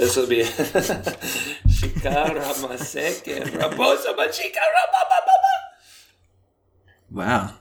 [0.00, 0.40] This will be
[1.68, 4.84] Shikara Maseke Rabosa Machikara
[7.10, 7.59] Wow.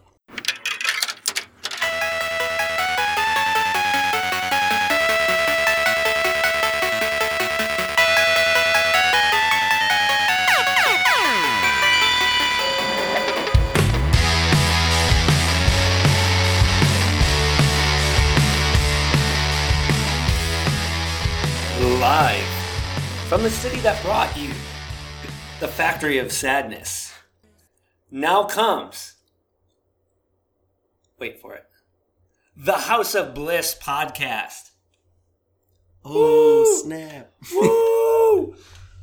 [23.30, 24.50] From the city that brought you
[25.60, 27.14] the factory of sadness.
[28.10, 29.18] Now comes.
[31.20, 31.68] Wait for it.
[32.58, 34.72] The House of Bliss podcast.
[36.04, 36.82] Oh, Woo!
[36.82, 37.32] snap.
[37.54, 38.56] Woo!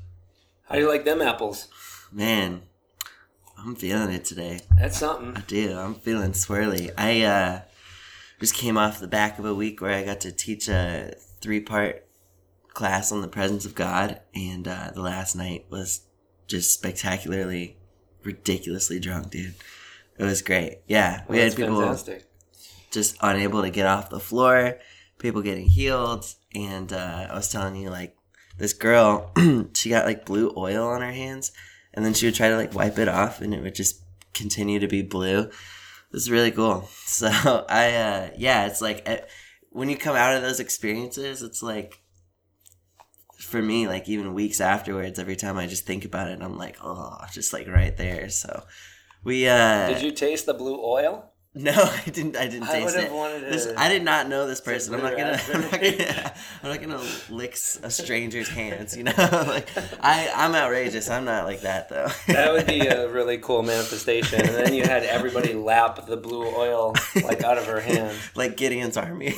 [0.64, 1.68] How do you like them apples?
[2.10, 2.62] Man,
[3.56, 4.62] I'm feeling it today.
[4.76, 5.36] That's something.
[5.36, 5.78] I do.
[5.78, 6.90] I'm feeling swirly.
[6.98, 7.60] I uh,
[8.40, 11.60] just came off the back of a week where I got to teach a three
[11.60, 12.05] part
[12.76, 16.02] class on the presence of God, and uh, the last night was
[16.46, 17.78] just spectacularly,
[18.22, 19.54] ridiculously drunk, dude.
[20.18, 20.80] It was great.
[20.86, 22.26] Yeah, we Well, had people fantastic.
[22.90, 24.78] just unable to get off the floor,
[25.18, 28.14] people getting healed, and uh, I was telling you like
[28.58, 29.32] this girl,
[29.74, 31.52] she got like blue oil on her hands,
[31.94, 34.02] and then she would try to like wipe it off, and it would just
[34.34, 35.40] continue to be blue.
[35.44, 36.88] It was really cool.
[37.06, 37.28] So
[37.70, 39.20] I, uh, yeah, it's like eh,
[39.70, 42.02] when you come out of those experiences, it's like
[43.38, 46.78] for me, like even weeks afterwards, every time I just think about it, I'm like,
[46.82, 48.28] oh, just like right there.
[48.28, 48.64] So
[49.24, 51.32] we, uh, Did you taste the blue oil?
[51.56, 51.72] No,
[52.06, 52.36] I didn't.
[52.36, 53.10] I didn't I taste it.
[53.50, 54.94] This, I did not know this person.
[54.94, 55.40] I'm not gonna.
[55.54, 56.32] I'm not gonna.
[56.62, 58.94] I'm not gonna lick a stranger's hands.
[58.94, 59.68] You know, like
[60.00, 60.30] I.
[60.34, 61.08] I'm outrageous.
[61.08, 62.08] I'm not like that though.
[62.26, 64.40] That would be a really cool manifestation.
[64.40, 68.14] And then you had everybody lap the blue oil like out of her hand.
[68.34, 69.32] like Gideon's army.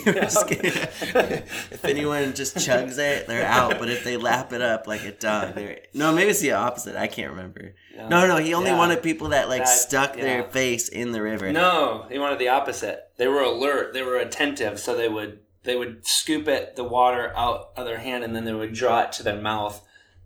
[1.71, 3.79] If anyone just chugs it, they're out.
[3.79, 6.13] But if they lap it up like a dog, they're no.
[6.13, 6.97] Maybe it's the opposite.
[6.97, 7.75] I can't remember.
[8.07, 8.37] No, no.
[8.37, 8.77] He only Yeah.
[8.79, 11.51] wanted people that like That- stuck their face in the river.
[11.53, 13.09] No, he wanted the opposite.
[13.17, 13.93] They were alert.
[13.95, 14.79] They were attentive.
[14.79, 18.45] So they would they would scoop it the water out of their hand and then
[18.45, 19.83] they would draw it to their mouth.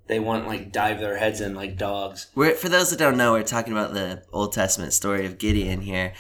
[0.07, 2.27] They wouldn't like dive their heads in like dogs.
[2.35, 5.81] We're, for those that don't know, we're talking about the Old Testament story of Gideon
[5.81, 6.13] here.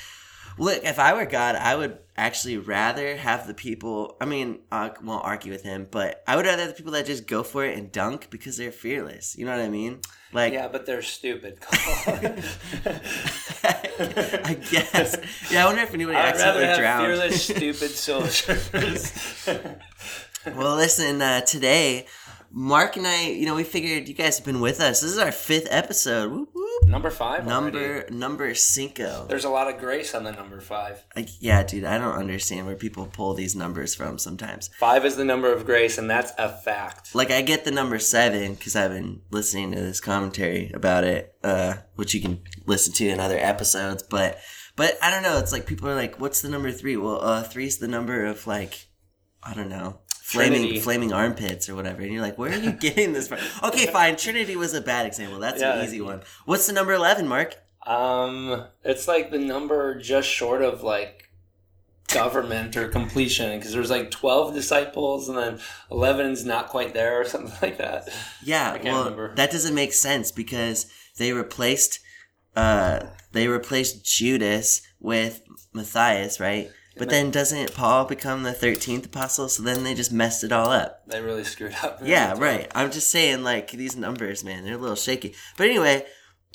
[0.59, 4.17] Look, if I were God, I would actually rather have the people.
[4.21, 7.27] I mean, I won't argue with him, but I would rather the people that just
[7.27, 9.37] go for it and dunk because they're fearless.
[9.37, 10.01] You know what I mean?
[10.33, 11.59] Like, Yeah, but they're stupid.
[13.65, 15.17] I guess.
[15.51, 17.07] Yeah, I wonder if anybody I'd accidentally drowned.
[17.07, 19.47] fearless, stupid soldiers.
[20.55, 22.07] well, listen, uh, today,
[22.55, 25.01] Mark and I, you know, we figured you guys have been with us.
[25.01, 26.31] This is our fifth episode.
[26.31, 26.87] Whoop, whoop.
[26.87, 27.49] number five.
[27.49, 27.79] already.
[27.79, 29.25] Number number cinco.
[29.27, 31.03] There's a lot of grace on the number five.
[31.17, 34.69] Like, yeah, dude, I don't understand where people pull these numbers from sometimes.
[34.79, 37.15] Five is the number of grace, and that's a fact.
[37.15, 41.35] Like, I get the number seven because I've been listening to this commentary about it,
[41.43, 44.03] uh, which you can listen to in other episodes.
[44.03, 44.39] But,
[44.77, 45.39] but I don't know.
[45.39, 46.99] It's like people are like, "What's the number three?
[46.99, 48.89] Well, uh, three's the number of like,
[49.43, 49.99] I don't know,
[50.33, 50.81] flaming Trinity.
[50.81, 52.03] flaming armpits or whatever.
[52.03, 53.39] And you're like, where are you getting this from?
[53.63, 54.17] Okay, fine.
[54.17, 55.39] Trinity was a bad example.
[55.39, 55.75] That's Yeah.
[55.79, 56.23] an easy one.
[56.45, 57.57] What's the number eleven, Mark?
[57.87, 61.29] Um, it's like the number just short of like
[62.09, 65.59] government or completion because there's like 12 disciples and then
[65.91, 68.09] 11 is not quite there or something like that.
[68.45, 69.35] Yeah, I can't well, remember.
[69.37, 70.87] that doesn't make sense because
[71.19, 72.01] they replaced
[72.55, 73.01] uh
[73.33, 75.41] they replaced Judas with
[75.73, 76.71] Matthias, right?
[77.03, 79.49] But then doesn't Paul become the 13th apostle?
[79.49, 81.03] So then they just messed it all up.
[81.09, 81.99] They really screwed up.
[82.05, 82.71] Yeah, right.
[82.77, 85.35] I'm just saying, like, these numbers, man, they're a little shaky.
[85.57, 86.07] But anyway,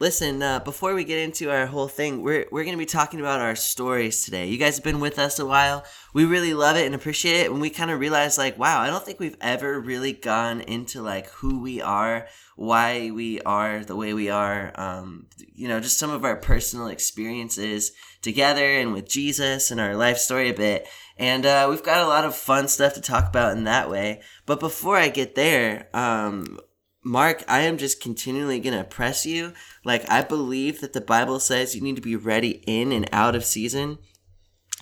[0.00, 3.20] listen, uh, before we get into our whole thing, we're, we're going to be talking
[3.20, 4.46] about our stories today.
[4.46, 5.84] You guys have been with us a while.
[6.14, 7.50] We really love it and appreciate it.
[7.50, 11.02] And we kind of realized, like, wow, I don't think we've ever really gone into,
[11.02, 15.98] like, who we are, why we are the way we are, um, you know, just
[15.98, 17.92] some of our personal experiences
[18.22, 20.86] together and with Jesus and our life story a bit.
[21.16, 24.22] And uh, we've got a lot of fun stuff to talk about in that way.
[24.46, 26.60] But before I get there, um,
[27.08, 29.54] Mark, I am just continually going to press you.
[29.82, 33.34] Like, I believe that the Bible says you need to be ready in and out
[33.34, 33.96] of season.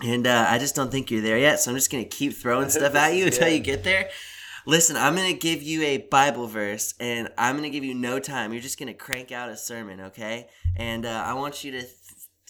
[0.03, 1.61] And uh, I just don't think you're there yet.
[1.61, 3.55] So I'm just going to keep throwing stuff at you until Yeah.
[3.55, 4.11] you get there.
[4.67, 7.95] Listen, I'm going to give you a Bible verse and I'm going to give you
[7.95, 8.53] no time.
[8.53, 10.49] You're just going to crank out a sermon, okay?
[10.75, 11.87] And uh, I want you to.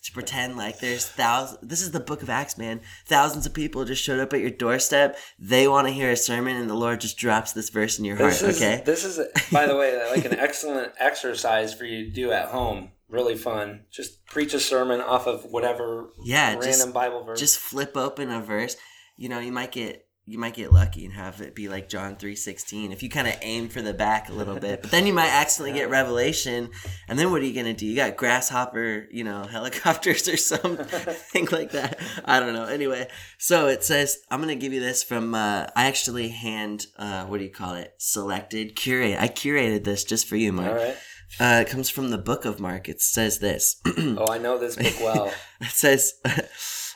[0.06, 1.58] To pretend like there's thousands.
[1.62, 2.80] This is the book of Acts, man.
[3.06, 5.16] Thousands of people just showed up at your doorstep.
[5.38, 8.16] They want to hear a sermon, and the Lord just drops this verse in your
[8.16, 8.30] heart.
[8.32, 9.20] This is, okay, this is,
[9.52, 12.90] by the way, like an excellent exercise for you to do at home.
[13.08, 13.84] Really fun.
[13.90, 17.38] Just preach a sermon off of whatever Yeah, random just- Bible verse.
[17.38, 18.76] just flip open a verse.
[19.16, 22.16] You know, you might get you might get lucky and have it be like John
[22.16, 24.82] 3:16 if you kind of aim for the back a little bit.
[24.82, 26.70] But then you might accidentally get revelation
[27.08, 27.86] and then what are you going to do?
[27.86, 32.00] You got grasshopper, you know, helicopters or something like that.
[32.24, 32.64] I don't know.
[32.64, 33.08] Anyway,
[33.38, 37.24] so it says I'm going to give you this from uh I actually hand uh
[37.26, 37.94] what do you call it?
[37.98, 39.20] Selected, curate.
[39.20, 40.70] I curated this just for you, Mark.
[40.70, 40.96] All right.
[41.40, 42.88] Uh, it comes from the book of Mark.
[42.88, 43.80] It says this.
[43.84, 45.32] Oh, I know this book well.
[45.60, 46.12] It says,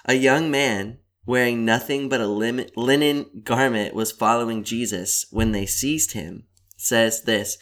[0.05, 6.13] a young man wearing nothing but a linen garment was following Jesus when they seized
[6.13, 6.45] him.
[6.77, 7.59] Says this,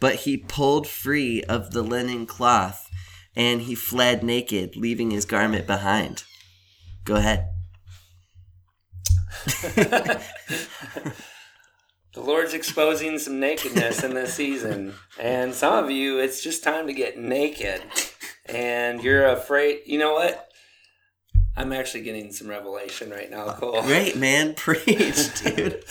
[0.00, 2.90] but he pulled free of the linen cloth
[3.34, 6.24] and he fled naked, leaving his garment behind.
[7.04, 7.48] Go ahead.
[12.18, 14.94] The Lord's exposing some nakedness in this season.
[15.20, 17.80] And some of you, it's just time to get naked.
[18.46, 19.82] And you're afraid.
[19.86, 20.47] You know what?
[21.58, 23.82] I'm actually getting some revelation right now, uh, Cole.
[23.82, 24.54] Great, man.
[24.56, 25.82] Preach, dude.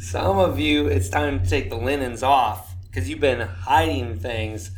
[0.00, 4.72] Some of you, it's time to take the linens off because you've been hiding things.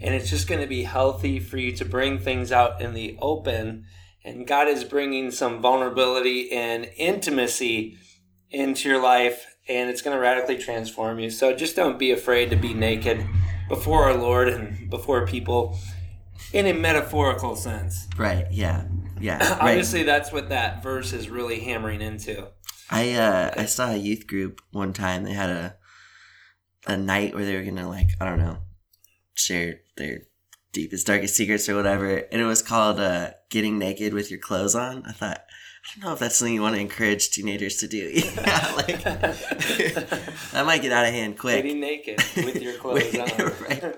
[0.00, 3.18] And it's just going to be healthy for you to bring things out in the
[3.20, 3.84] open.
[4.24, 7.98] And God is bringing some vulnerability and intimacy
[8.50, 9.56] into your life.
[9.68, 11.28] And it's going to radically transform you.
[11.28, 13.26] So just don't be afraid to be naked
[13.68, 15.78] before our Lord and before people
[16.54, 18.08] in a metaphorical sense.
[18.16, 18.84] Right, yeah.
[19.22, 19.38] Yeah.
[19.58, 19.70] Right.
[19.70, 22.48] Obviously, that's what that verse is really hammering into.
[22.90, 25.24] I uh I saw a youth group one time.
[25.24, 25.76] They had a
[26.86, 28.58] a night where they were gonna like I don't know
[29.34, 30.22] share their
[30.72, 34.74] deepest darkest secrets or whatever, and it was called uh getting naked with your clothes
[34.74, 35.04] on.
[35.06, 35.38] I thought
[35.84, 38.10] I don't know if that's something you want to encourage teenagers to do.
[38.14, 41.62] yeah, like that might get out of hand quick.
[41.62, 43.28] Getting naked with your clothes on.
[43.68, 43.94] right.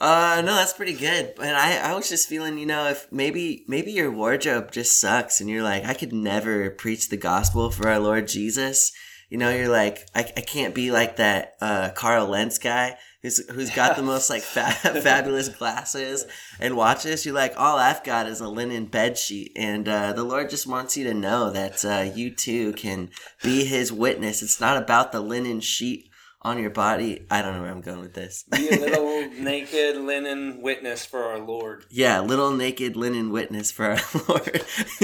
[0.00, 1.34] Uh no, that's pretty good.
[1.36, 5.40] But I, I was just feeling, you know, if maybe maybe your wardrobe just sucks
[5.40, 8.92] and you're like, I could never preach the gospel for our Lord Jesus.
[9.28, 13.48] You know, you're like, I, I can't be like that uh Carl Lentz guy who's
[13.50, 14.70] who's got the most like fa-
[15.02, 16.26] fabulous glasses
[16.60, 17.24] and watches.
[17.24, 20.66] You're like, all I've got is a linen bed sheet, and uh, the Lord just
[20.66, 23.10] wants you to know that uh, you too can
[23.42, 24.42] be His witness.
[24.42, 26.07] It's not about the linen sheet
[26.42, 27.26] on your body.
[27.30, 28.44] I don't know where I'm going with this.
[28.50, 31.84] Be a little naked linen witness for our Lord.
[31.90, 33.98] Yeah, little naked linen witness for our
[34.28, 34.64] Lord.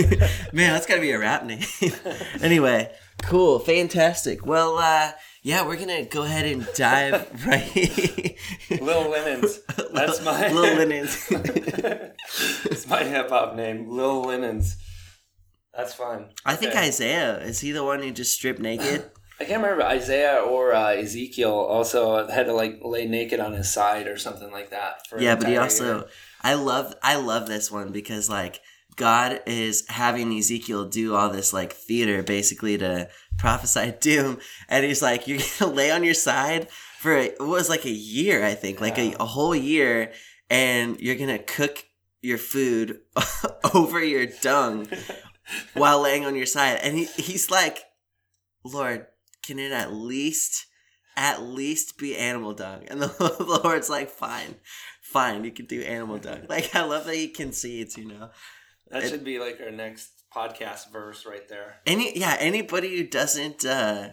[0.52, 1.64] Man, that's gotta be a rap name.
[2.40, 2.92] anyway,
[3.22, 4.46] cool, fantastic.
[4.46, 8.36] Well, uh, yeah, we're gonna go ahead and dive right.
[8.70, 9.60] Little Linens.
[9.92, 11.26] That's my little linens.
[12.64, 13.90] It's my hip hop name.
[13.90, 14.76] Lil Linens.
[15.76, 16.26] That's fine.
[16.46, 16.86] I think Okay.
[16.86, 19.10] Isaiah is he the one who just stripped naked?
[19.40, 23.72] I can't remember Isaiah or uh, Ezekiel also had to like lay naked on his
[23.72, 25.06] side or something like that.
[25.08, 26.06] For yeah, but he also year.
[26.40, 28.60] I love I love this one because like
[28.96, 33.08] God is having Ezekiel do all this like theater basically to
[33.38, 34.38] prophesy doom,
[34.68, 36.68] and he's like, you're gonna lay on your side
[37.04, 40.12] for it was like a year, I think, like a, a whole year,
[40.48, 41.84] and you're gonna cook
[42.22, 43.00] your food
[43.74, 44.88] over your dung
[45.74, 47.84] while laying on your side, and he, he's like,
[48.64, 49.06] Lord,
[49.46, 50.66] can it at least
[51.16, 52.84] at least be animal dung?
[52.88, 54.56] And the, Lord's like, fine,
[55.00, 56.42] fine, you can do animal dung.
[56.48, 58.30] Like I love that he concedes, you know.
[58.90, 61.76] that should be like our next podcast verse right there.
[61.86, 64.10] Any yeah, anybody who doesn't uh,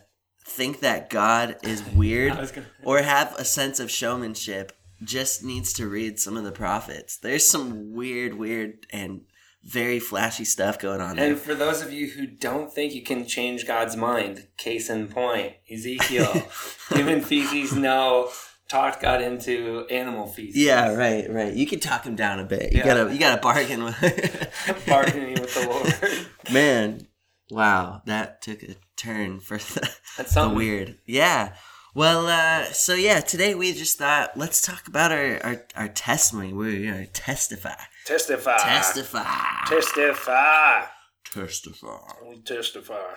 [0.48, 4.72] think that God is weird gonna- or have a sense of showmanship
[5.04, 7.18] just needs to read some of the prophets.
[7.18, 9.22] There's some weird, weird, and
[9.64, 11.32] very flashy stuff going on there.
[11.32, 15.08] And for those of you who don't think you can change God's mind, case in
[15.08, 16.48] point, Ezekiel,
[16.90, 18.30] human feces no
[18.68, 20.58] talked God into animal feces.
[20.62, 21.54] Yeah, right, right.
[21.54, 22.72] You can talk him down a bit.
[22.72, 22.86] You Yeah.
[22.86, 23.98] gotta, you gotta bargain with.
[24.88, 26.28] Bargaining with the Lord.
[26.54, 27.08] Man,
[27.50, 30.98] wow, that took a turn for the, That's the weird.
[31.06, 31.54] Yeah.
[31.94, 36.54] Well, uh, so yeah, today we just thought let's talk about our our, our testimony.
[36.54, 38.58] We're gonna testify, Testify.
[38.58, 39.26] testify,
[39.68, 40.86] Testify.
[41.26, 42.02] testify.
[42.30, 43.14] We testify.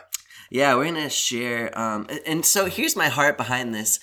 [0.50, 1.76] Yeah, we're gonna share.
[1.78, 4.00] Um, and- and so here's my heart behind this.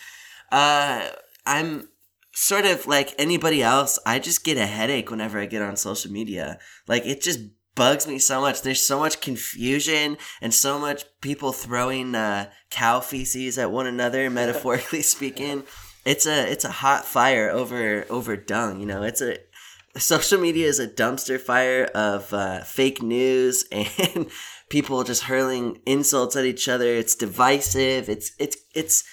[0.51, 1.07] Uh,
[1.45, 1.89] I'm
[2.33, 3.99] sort of like anybody else.
[4.05, 6.59] I just get a headache whenever I get on social media.
[6.87, 7.39] Like it just
[7.75, 8.61] bugs me so much.
[8.61, 14.29] There's so much confusion and so much people throwing uh, cow feces at one another,
[14.29, 15.63] metaphorically speaking.
[16.05, 18.79] It's a it's a hot fire over over dung.
[18.79, 19.37] You know, it's a
[19.97, 24.29] social media is a dumpster fire of uh, fake news and
[24.69, 26.87] people just hurling insults at each other.
[26.87, 28.09] It's divisive.
[28.09, 29.03] It's it's it's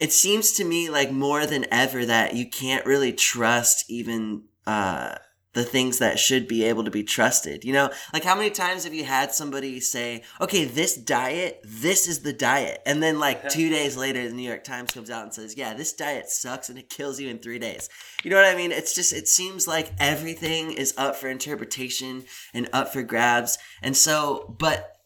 [0.00, 5.16] it seems to me like more than ever that you can't really trust even uh,
[5.54, 7.64] the things that should be able to be trusted.
[7.64, 12.06] You know, like how many times have you had somebody say, okay, this diet, this
[12.06, 12.80] is the diet.
[12.84, 15.74] And then like two days later, the New York Times comes out and says, yeah,
[15.74, 17.88] this diet sucks and it kills you in three days.
[18.22, 18.72] You know what I mean?
[18.72, 23.58] It's just, it seems like everything is up for interpretation and up for grabs.
[23.82, 24.96] And so, but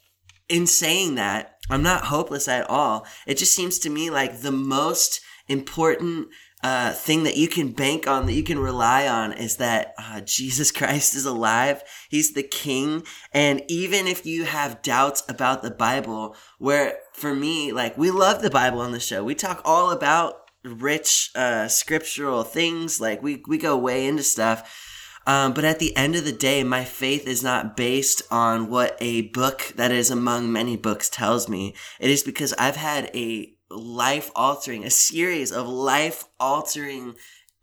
[0.49, 3.07] in saying that, I'm not hopeless at all.
[3.27, 6.29] It just seems to me like the most important
[6.63, 10.21] uh, thing that you can bank on, that you can rely on, is that uh,
[10.21, 11.83] Jesus Christ is alive.
[12.09, 13.03] He's the King.
[13.33, 18.43] And even if you have doubts about the Bible, where for me, like, we love
[18.43, 23.01] the Bible on the show, we talk all about rich uh, scriptural things.
[23.01, 24.89] Like, we, we go way into stuff.
[25.27, 28.97] Um, but at the end of the day, my faith is not based on what
[29.01, 31.75] a book that is among many books tells me.
[32.01, 37.15] It is because I've had a life altering, a series of life altering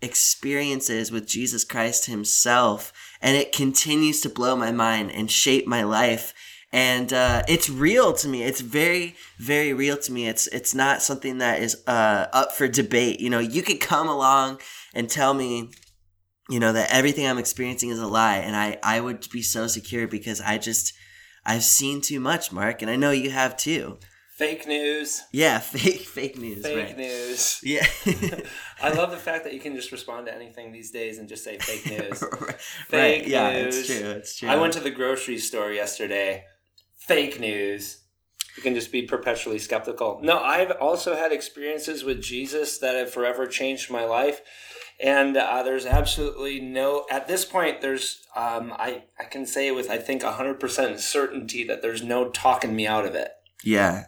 [0.02, 2.94] experiences with Jesus Christ Himself.
[3.22, 6.34] And it continues to blow my mind and shape my life.
[6.72, 8.44] And uh, it's real to me.
[8.44, 10.28] It's very, very real to me.
[10.28, 13.20] It's it's not something that is uh, up for debate.
[13.20, 14.60] You know, you could come along
[14.94, 15.72] and tell me,
[16.48, 19.66] you know, that everything I'm experiencing is a lie, and I I would be so
[19.66, 20.94] secure because I just
[21.44, 23.98] I've seen too much, Mark, and I know you have too.
[24.40, 25.24] Fake news.
[25.34, 26.64] Yeah, fake fake news.
[26.64, 26.98] Fake right.
[26.98, 27.60] news.
[27.66, 27.86] Yeah.
[28.82, 31.44] I love the fact that you can just respond to anything these days and just
[31.44, 32.24] say fake news.
[32.40, 32.62] right.
[32.88, 33.78] Fake Yeah, news.
[33.78, 34.10] it's true.
[34.12, 34.48] It's true.
[34.48, 36.46] I went to the grocery store yesterday.
[36.96, 38.06] Fake news.
[38.56, 40.22] You can just be perpetually skeptical.
[40.24, 44.40] No, I've also had experiences with Jesus that have forever changed my life.
[45.02, 49.90] And uh, there's absolutely no, at this point, there's, um, I, I can say with,
[49.90, 53.32] I think, 100% certainty that there's no talking me out of it.
[53.66, 54.06] Yeah.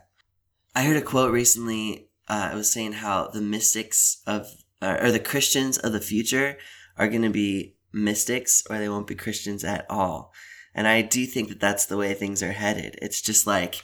[0.74, 2.10] I heard a quote recently.
[2.28, 4.48] Uh, it was saying how the mystics of,
[4.82, 6.58] uh, or the Christians of the future
[6.98, 10.32] are going to be mystics or they won't be Christians at all.
[10.74, 12.98] And I do think that that's the way things are headed.
[13.02, 13.84] It's just like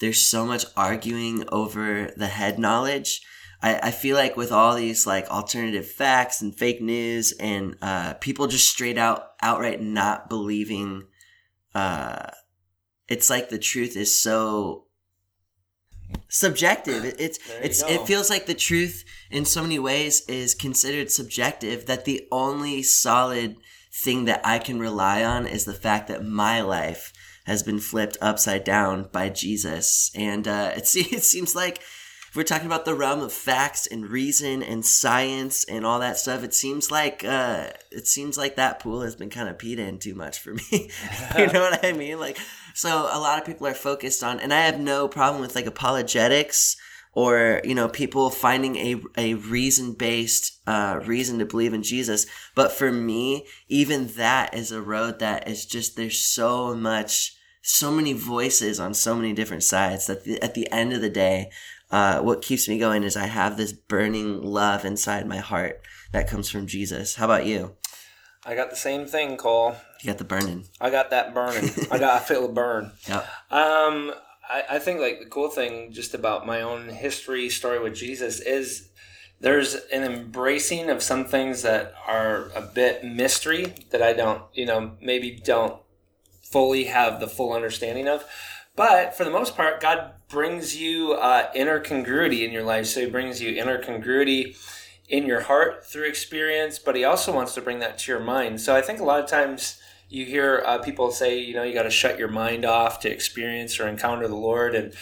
[0.00, 3.22] there's so much arguing over the head knowledge.
[3.62, 8.14] I, I feel like with all these like alternative facts and fake news and uh,
[8.14, 11.04] people just straight out outright not believing
[11.74, 12.30] uh,
[13.08, 14.87] it's like the truth is so
[16.28, 17.04] subjective.
[17.04, 21.10] It, it's There it's it feels like the truth in so many ways is considered
[21.10, 21.86] subjective.
[21.86, 23.56] That the only solid
[23.92, 27.12] thing that I can rely on is the fact that my life
[27.46, 31.80] has been flipped upside down by Jesus, and uh, it it seems like.
[32.28, 36.18] If we're talking about the realm of facts and reason and science and all that
[36.18, 39.78] stuff, it seems like uh, it seems like that pool has been kind of peed
[39.78, 40.62] in too much for me.
[41.38, 42.20] you know what I mean?
[42.20, 42.36] Like,
[42.78, 45.66] so a lot of people are focused on, and I have no problem with like
[45.66, 46.76] apologetics
[47.12, 52.24] or you know people finding a a reason based uh, reason to believe in Jesus.
[52.54, 57.90] But for me, even that is a road that is just there's so much, so
[57.90, 61.50] many voices on so many different sides that the, at the end of the day.
[61.90, 65.80] Uh, what keeps me going is I have this burning love inside my heart
[66.12, 67.14] that comes from Jesus.
[67.14, 67.76] How about you?
[68.44, 69.76] I got the same thing, Cole.
[70.02, 70.64] You got the burning.
[70.80, 71.70] I got that burning.
[71.90, 72.92] I got I feel a burn.
[73.08, 73.26] Yep.
[73.50, 74.12] Um,
[74.48, 78.40] I, I think like the cool thing just about my own history story with Jesus
[78.40, 78.88] is
[79.40, 84.66] there's an embracing of some things that are a bit mystery that I don't, you
[84.66, 85.80] know, maybe don't
[86.42, 88.24] fully have the full understanding of.
[88.74, 92.86] But for the most part, God brings you uh, inner congruity in your life.
[92.86, 94.56] So He brings you inner congruity
[95.08, 98.60] in your heart through experience, but He also wants to bring that to your mind.
[98.60, 101.74] So I think a lot of times you hear uh, people say, you know, you
[101.74, 104.94] got to shut your mind off to experience or encounter the Lord, and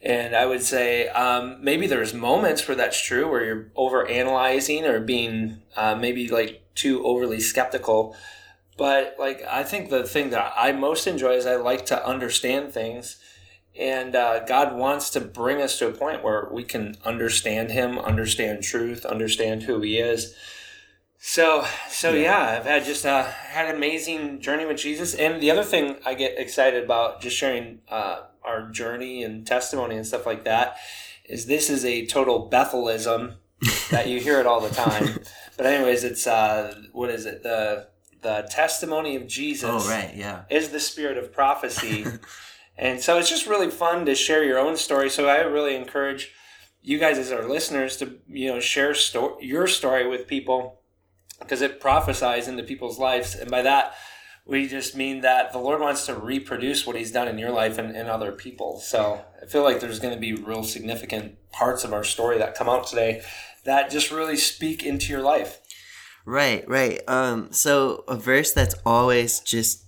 [0.00, 4.84] and I would say um, maybe there's moments where that's true, where you're over analyzing
[4.84, 8.16] or being uh, maybe like too overly skeptical.
[8.76, 12.72] But like I think the thing that I most enjoy is I like to understand
[12.72, 13.18] things,
[13.78, 17.98] and uh, God wants to bring us to a point where we can understand Him,
[17.98, 20.36] understand truth, understand who He is.
[21.24, 25.14] So, so yeah, I've had just uh, had an amazing journey with Jesus.
[25.14, 29.94] And the other thing I get excited about just sharing uh, our journey and testimony
[29.94, 30.78] and stuff like that
[31.24, 33.36] is this is a total Bethelism
[33.92, 35.20] that you hear it all the time.
[35.56, 37.44] but anyways, it's uh, what is it?
[37.44, 37.86] The
[38.22, 40.42] the testimony of Jesus Oh right, yeah.
[40.50, 42.04] is the spirit of prophecy.
[42.76, 45.08] and so it's just really fun to share your own story.
[45.08, 46.32] So I really encourage
[46.82, 50.81] you guys as our listeners to, you know, share sto- your story with people
[51.42, 53.34] because it prophesies into people's lives.
[53.34, 53.94] And by that,
[54.44, 57.78] we just mean that the Lord wants to reproduce what he's done in your life
[57.78, 58.80] and, and other people.
[58.80, 62.54] So I feel like there's going to be real significant parts of our story that
[62.54, 63.22] come out today
[63.64, 65.60] that just really speak into your life.
[66.24, 67.00] Right, right.
[67.08, 69.84] Um, so a verse that's always just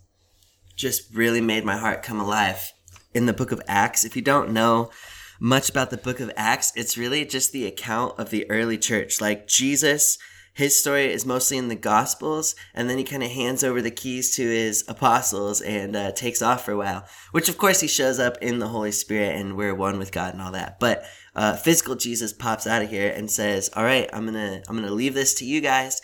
[0.76, 2.72] just really made my heart come alive
[3.12, 4.04] in the book of Acts.
[4.04, 4.90] If you don't know
[5.38, 9.20] much about the book of Acts, it's really just the account of the early church.
[9.20, 10.18] Like Jesus,
[10.54, 13.90] his story is mostly in the Gospels, and then he kind of hands over the
[13.90, 17.04] keys to his apostles and uh, takes off for a while.
[17.32, 20.32] Which, of course, he shows up in the Holy Spirit, and we're one with God
[20.32, 20.78] and all that.
[20.78, 24.76] But uh, physical Jesus pops out of here and says, "All right, I'm gonna I'm
[24.76, 26.00] gonna leave this to you guys."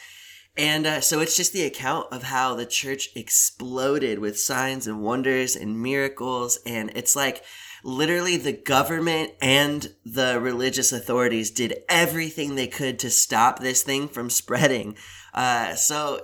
[0.57, 5.01] And uh, so it's just the account of how the church exploded with signs and
[5.01, 6.59] wonders and miracles.
[6.67, 7.45] And it's like
[7.83, 14.09] literally the government and the religious authorities did everything they could to stop this thing
[14.09, 14.97] from spreading.
[15.35, 16.21] Uh, so,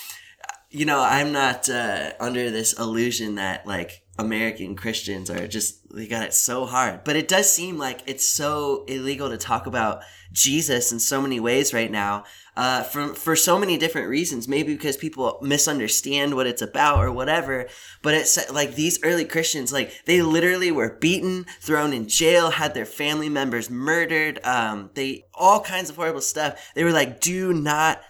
[0.70, 6.06] you know, I'm not uh, under this illusion that like American Christians are just, they
[6.06, 7.04] got it so hard.
[7.04, 11.40] But it does seem like it's so illegal to talk about Jesus in so many
[11.40, 12.24] ways right now
[12.56, 14.48] uh, for for so many different reasons.
[14.48, 17.66] Maybe because people misunderstand what it's about or whatever.
[18.02, 22.74] But it's like these early Christians, like they literally were beaten, thrown in jail, had
[22.74, 24.44] their family members murdered.
[24.44, 26.72] Um, they all kinds of horrible stuff.
[26.74, 28.00] They were like, do not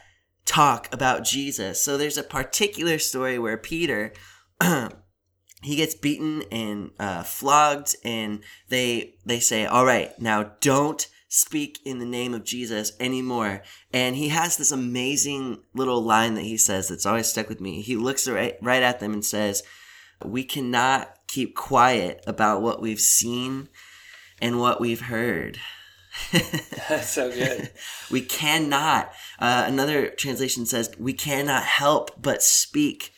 [0.45, 1.83] talk about Jesus.
[1.83, 4.13] So there's a particular story where Peter.
[5.63, 11.81] he gets beaten and uh, flogged and they they say all right now don't speak
[11.85, 13.63] in the name of Jesus anymore.
[13.93, 17.83] And he has this amazing little line that he says that's always stuck with me.
[17.83, 19.65] He looks right, right at them and says,
[20.25, 23.69] We cannot keep quiet about what we've seen
[24.41, 25.59] and what we've heard.
[26.89, 27.73] That's so good.
[28.13, 29.13] we cannot.
[29.41, 33.13] Uh, another translation says, We cannot help but speak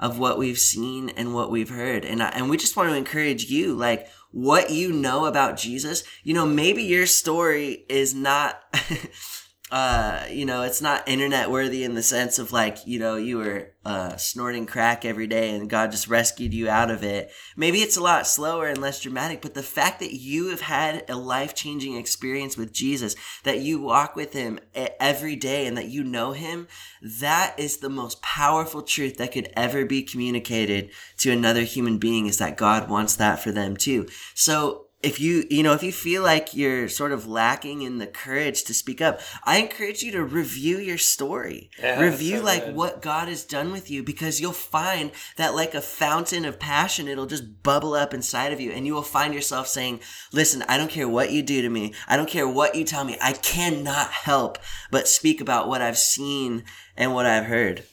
[0.00, 2.04] of what we've seen and what we've heard.
[2.04, 6.02] And, I, and we just want to encourage you, like, what you know about Jesus,
[6.24, 8.62] you know, maybe your story is not
[9.72, 13.38] uh, you know, it's not internet worthy in the sense of like, you know, you
[13.38, 17.32] were uh, snorting crack every day and God just rescued you out of it.
[17.56, 21.08] Maybe it's a lot slower and less dramatic, but the fact that you have had
[21.08, 25.88] a life changing experience with Jesus, that you walk with Him every day and that
[25.88, 26.68] you know Him,
[27.00, 32.26] that is the most powerful truth that could ever be communicated to another human being
[32.26, 34.06] is that God wants that for them too.
[34.34, 38.06] So, if you you know if you feel like you're sort of lacking in the
[38.06, 41.70] courage to speak up i encourage you to review your story.
[41.78, 42.74] Yeah, review so like good.
[42.74, 47.08] what god has done with you because you'll find that like a fountain of passion
[47.08, 50.00] it'll just bubble up inside of you and you will find yourself saying
[50.32, 51.92] listen i don't care what you do to me.
[52.06, 53.16] I don't care what you tell me.
[53.20, 54.58] I cannot help
[54.90, 56.64] but speak about what i've seen
[56.96, 57.84] and what i've heard.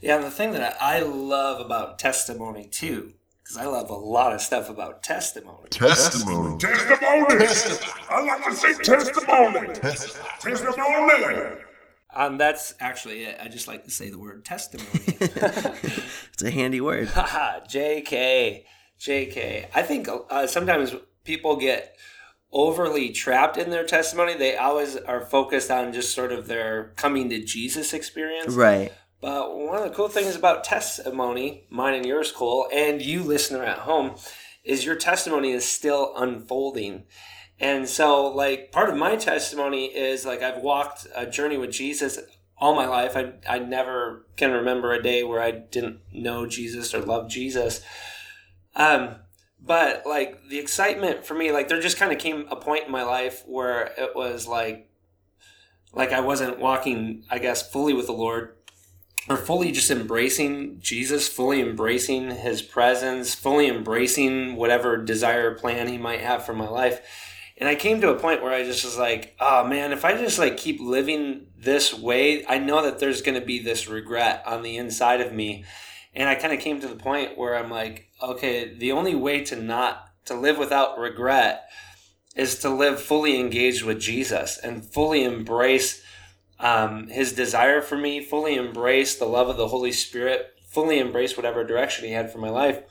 [0.00, 3.14] Yeah the thing that i love about testimony too
[3.48, 5.68] because I love a lot of stuff about testimony.
[5.70, 6.58] Testimony.
[6.58, 7.46] Testimony.
[8.10, 9.74] I like to say testimony.
[9.74, 11.56] Testimony.
[12.14, 13.38] Um, that's actually it.
[13.42, 14.90] I just like to say the word testimony.
[15.08, 17.08] it's a handy word.
[17.08, 18.64] JK.
[19.00, 19.66] JK.
[19.74, 21.96] I think uh, sometimes people get
[22.52, 24.34] overly trapped in their testimony.
[24.34, 28.52] They always are focused on just sort of their coming to Jesus experience.
[28.54, 28.92] Right.
[29.20, 33.64] But one of the cool things about testimony, mine and yours, Cole, and you listener
[33.64, 34.14] at home,
[34.62, 37.04] is your testimony is still unfolding.
[37.58, 42.18] And so, like, part of my testimony is like I've walked a journey with Jesus
[42.56, 43.16] all my life.
[43.16, 47.80] I, I never can remember a day where I didn't know Jesus or love Jesus.
[48.76, 49.16] Um,
[49.60, 52.92] but like the excitement for me, like there just kind of came a point in
[52.92, 54.88] my life where it was like,
[55.92, 58.54] like I wasn't walking, I guess, fully with the Lord
[59.28, 65.88] are fully just embracing Jesus, fully embracing his presence, fully embracing whatever desire or plan
[65.88, 67.00] he might have for my life.
[67.58, 70.16] And I came to a point where I just was like, oh man, if I
[70.16, 74.42] just like keep living this way, I know that there's going to be this regret
[74.46, 75.64] on the inside of me.
[76.14, 79.44] And I kind of came to the point where I'm like, okay, the only way
[79.46, 81.68] to not to live without regret
[82.36, 86.02] is to live fully engaged with Jesus and fully embrace
[86.60, 91.36] um, his desire for me, fully embrace the love of the Holy Spirit, fully embrace
[91.36, 92.82] whatever direction he had for my life.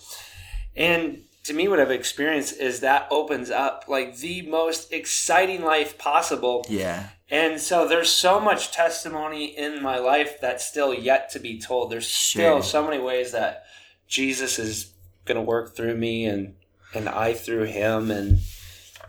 [0.75, 5.97] And to me, what I've experienced is that opens up like the most exciting life
[5.97, 6.65] possible.
[6.69, 7.09] Yeah.
[7.29, 11.91] And so there's so much testimony in my life that's still yet to be told.
[11.91, 12.63] There's still sure.
[12.63, 13.65] so many ways that
[14.07, 14.93] Jesus is
[15.25, 16.55] going to work through me and
[16.93, 18.39] and I through him and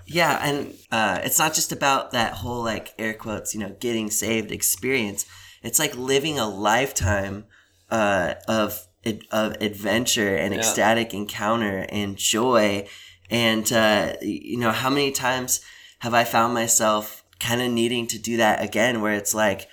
[0.08, 4.10] yeah, and uh, it's not just about that whole like air quotes, you know, getting
[4.10, 5.26] saved experience.
[5.62, 7.44] It's like living a lifetime
[7.90, 8.86] uh, of
[9.30, 10.60] of adventure and yeah.
[10.60, 12.86] ecstatic encounter and joy.
[13.30, 15.60] And uh, you know, how many times
[15.98, 19.02] have I found myself kind of needing to do that again?
[19.02, 19.68] Where it's like,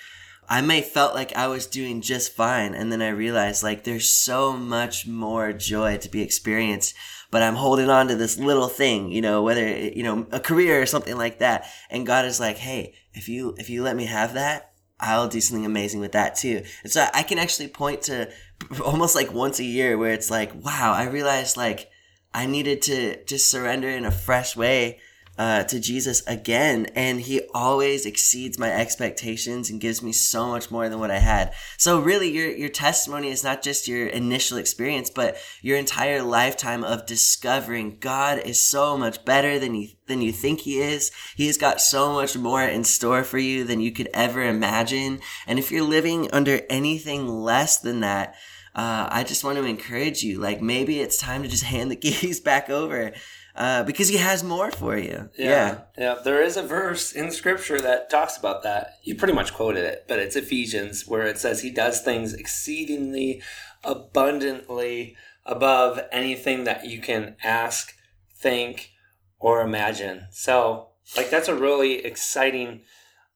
[0.49, 4.09] I may felt like I was doing just fine, and then I realized like there's
[4.09, 6.93] so much more joy to be experienced,
[7.31, 10.81] but I'm holding on to this little thing, you know, whether you know a career
[10.81, 14.05] or something like that, and God is like, hey, if you if you let me
[14.05, 16.63] have that, I'll do something amazing with that too.
[16.83, 18.31] And so I can actually point to
[18.85, 21.89] almost like once a year where it's like, wow, I realized like
[22.33, 24.99] I needed to just surrender in a fresh way
[25.37, 30.71] uh, to Jesus again, and He always exceeds my expectations and gives me so much
[30.71, 31.53] more than what I had.
[31.77, 36.83] So really, your your testimony is not just your initial experience, but your entire lifetime
[36.83, 41.11] of discovering God is so much better than you than you think He is.
[41.35, 45.19] He's got so much more in store for you than you could ever imagine.
[45.47, 48.35] And if you're living under anything less than that,
[48.73, 50.39] uh, I just want to encourage you.
[50.39, 53.13] Like maybe it's time to just hand the keys back over
[53.55, 55.29] uh, because he has more for you.
[55.37, 55.79] Yeah, Yeah.
[55.97, 56.15] yeah.
[56.23, 58.95] There is a verse in scripture that talks about that.
[59.03, 63.41] You pretty much quoted it, but it's Ephesians where it says he does things exceedingly
[63.83, 65.15] abundantly
[65.45, 67.93] above anything that you can ask,
[68.33, 68.91] think,
[69.39, 70.27] or imagine.
[70.31, 72.81] So, like that's a really exciting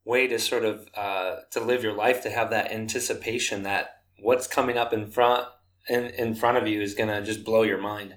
[0.05, 4.47] way to sort of uh, to live your life to have that anticipation that what's
[4.47, 5.45] coming up in front
[5.87, 8.15] in, in front of you is gonna just blow your mind.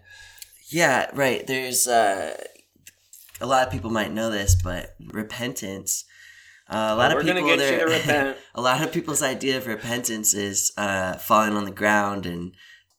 [0.73, 1.47] Yeah, right.
[1.47, 2.37] There's uh,
[3.41, 6.05] a lot of people might know this, but repentance.
[6.69, 10.73] Uh, a lot We're of people, their- a lot of people's idea of repentance is
[10.79, 12.55] uh, falling on the ground and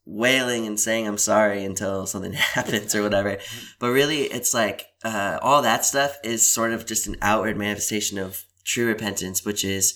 [0.05, 3.37] wailing and saying I'm sorry until something happens or whatever.
[3.79, 8.17] But really, it's like uh, all that stuff is sort of just an outward manifestation
[8.17, 9.95] of true repentance, which is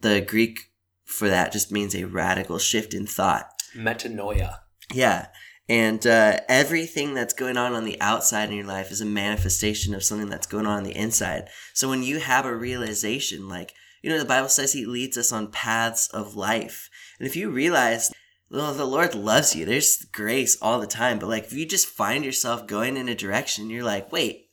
[0.00, 0.58] the Greek
[1.04, 3.48] for that just means a radical shift in thought.
[3.74, 4.58] Metanoia.
[4.92, 5.28] Yeah.
[5.68, 9.94] And uh, everything that's going on on the outside in your life is a manifestation
[9.94, 11.48] of something that's going on on the inside.
[11.74, 15.32] So when you have a realization, like, you know, the Bible says He leads us
[15.32, 16.88] on paths of life.
[17.18, 18.12] And if you realize,
[18.48, 21.18] well, the Lord loves you, there's grace all the time.
[21.18, 24.46] But like, if you just find yourself going in a direction, you're like, wait,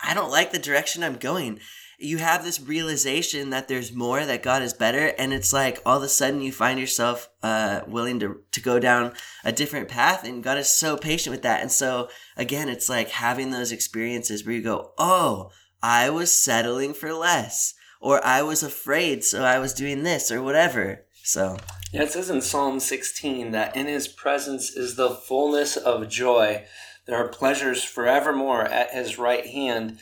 [0.00, 1.60] I don't like the direction I'm going.
[2.00, 5.96] You have this realization that there's more, that God is better, and it's like all
[5.96, 10.24] of a sudden you find yourself uh, willing to to go down a different path,
[10.24, 11.60] and God is so patient with that.
[11.60, 15.50] And so again, it's like having those experiences where you go, "Oh,
[15.82, 20.40] I was settling for less," or "I was afraid, so I was doing this," or
[20.40, 21.04] whatever.
[21.24, 21.56] So
[21.92, 26.64] Yeah, it says in Psalm 16 that in his presence is the fullness of joy.
[27.06, 29.98] There are pleasures forevermore at his right hand.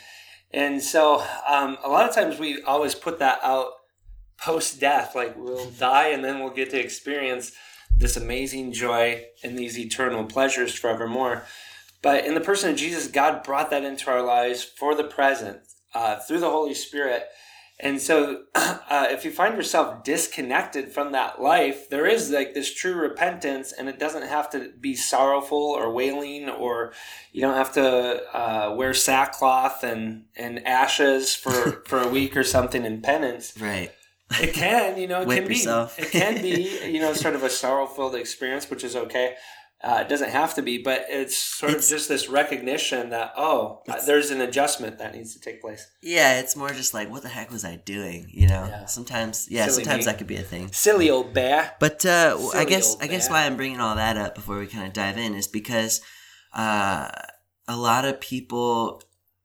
[0.53, 3.73] And so um, a lot of times we always put that out
[4.39, 7.53] post death, like we'll die and then we'll get to experience
[7.99, 11.45] this amazing joy and these eternal pleasures forevermore.
[12.03, 15.61] But in the person of Jesus, God brought that into our lives for the present
[15.95, 17.27] uh, through the Holy Spirit.
[17.79, 22.73] And so, uh, if you find yourself disconnected from that life, there is like this
[22.73, 26.95] true repentance, and it doesn't have to be sorrowful or wailing, or
[27.33, 32.45] you don't have to uh, wear sackcloth and, and ashes for, for a week or
[32.45, 33.53] something in penance.
[33.61, 33.93] right,
[34.41, 35.63] It can, you know, it Whip can be,
[35.99, 39.35] it can be, you know, sort of a sorrow filled experience, which is okay.
[39.85, 43.33] Uh, it doesn't have to be, but it's sort It's- of just this recognition that
[43.37, 45.87] oh, uh, there's an adjustment that needs to take place.
[46.03, 48.27] yeah, it's more just like, what the heck was I doing?
[48.33, 48.87] You know, Yeah.
[48.87, 50.13] sometimes, yeah, Silly sometimes me.
[50.13, 50.73] that could be a thing.
[50.73, 51.75] Silly old bear.
[51.79, 54.87] But uh, I guess I guess why I'm bringing all that up before we kind
[54.87, 56.01] of dive in is because
[56.55, 57.11] uh,
[57.69, 59.03] a lot of people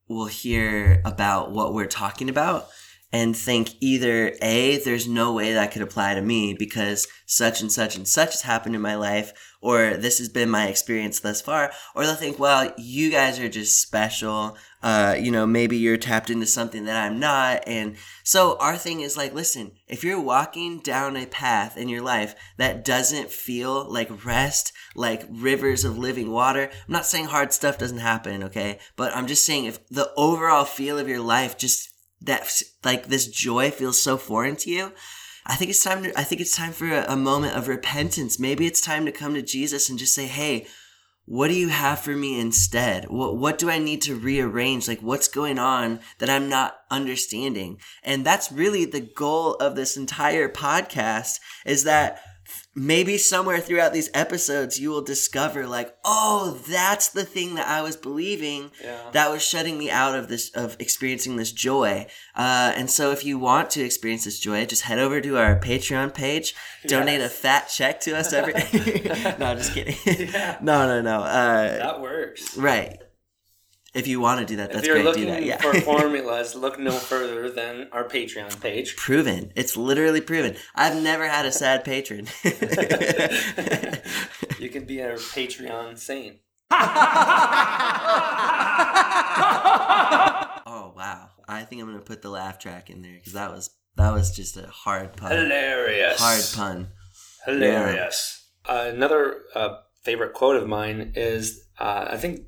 [0.08, 2.70] will hear about what we're talking about
[3.14, 7.72] and think either a there's no way that could apply to me because such and
[7.72, 11.42] such and such has happened in my life or this has been my experience thus
[11.42, 14.58] far or they'll think well you guys are just special.
[14.84, 17.64] Uh, you know maybe you're tapped into something that i'm not.
[17.68, 22.02] And so our thing is like listen if you're walking down a path in your
[22.02, 27.54] life that doesn't feel like rest like rivers of living water i'm not saying hard
[27.54, 28.80] stuff doesn't happen okay?
[28.96, 31.90] But i'm just saying if the overall feel of your life just
[32.22, 34.92] that like this joy feels so foreign to you
[35.46, 38.40] i think it's time to i think it's time for a, a moment of repentance.
[38.40, 40.68] Maybe it's time to come to jesus and just say hey
[41.26, 43.06] what do you have for me instead?
[43.10, 44.88] What what do i need to rearrange?
[44.88, 47.80] Like what's going on that i'm not understanding?
[48.04, 52.22] And that's really the goal of this entire podcast is that
[52.74, 57.82] maybe somewhere throughout these episodes you will discover like oh that's the thing that i
[57.82, 59.10] was believing Yeah.
[59.12, 63.26] that was shutting me out of this of experiencing this joy uh, and so if
[63.26, 66.56] you want to experience this joy just head over to our patreon page
[66.88, 68.54] donate a fat check to us every
[69.40, 70.58] no just kidding Yeah.
[70.62, 72.56] no no no uh, That works.
[72.58, 72.98] right
[73.94, 75.04] If you want to do that, that's great.
[75.04, 75.44] looking Do that.
[75.44, 75.58] Yeah.
[75.58, 78.96] for formulas, look no further than our Patreon page.
[78.96, 79.52] proven.
[79.56, 80.56] It's literally proven.
[80.76, 82.28] I've never had a sad patron.
[84.60, 86.38] You can be our Patreon saint.
[86.72, 86.78] oh
[90.96, 91.30] wow!
[91.48, 94.36] I think I'm gonna put the laugh track in there because that was that was
[94.36, 95.32] just a hard pun.
[95.32, 96.20] Hilarious.
[96.20, 96.88] Hard pun.
[97.46, 98.46] Hilarious.
[98.66, 102.42] Uh, another uh, favorite quote of mine is uh, I think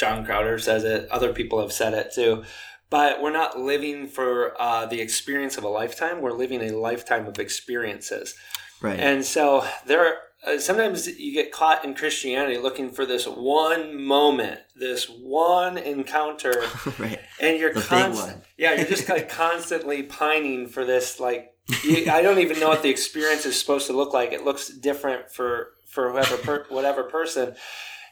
[0.00, 1.08] John Crowder says it.
[1.10, 2.42] Other people have said it too.
[2.88, 6.22] But we're not living for uh, the experience of a lifetime.
[6.22, 8.34] We're living a lifetime of experiences.
[8.80, 8.98] Right.
[8.98, 14.02] And so there are, uh, sometimes you get caught in Christianity looking for this one
[14.02, 16.64] moment, this one encounter,
[16.98, 17.20] right.
[17.38, 21.20] and you're constant, yeah, you're just like constantly pining for this.
[21.20, 24.32] Like, you, I don't even know what the experience is supposed to look like.
[24.32, 27.54] It looks different for for whoever per, whatever person.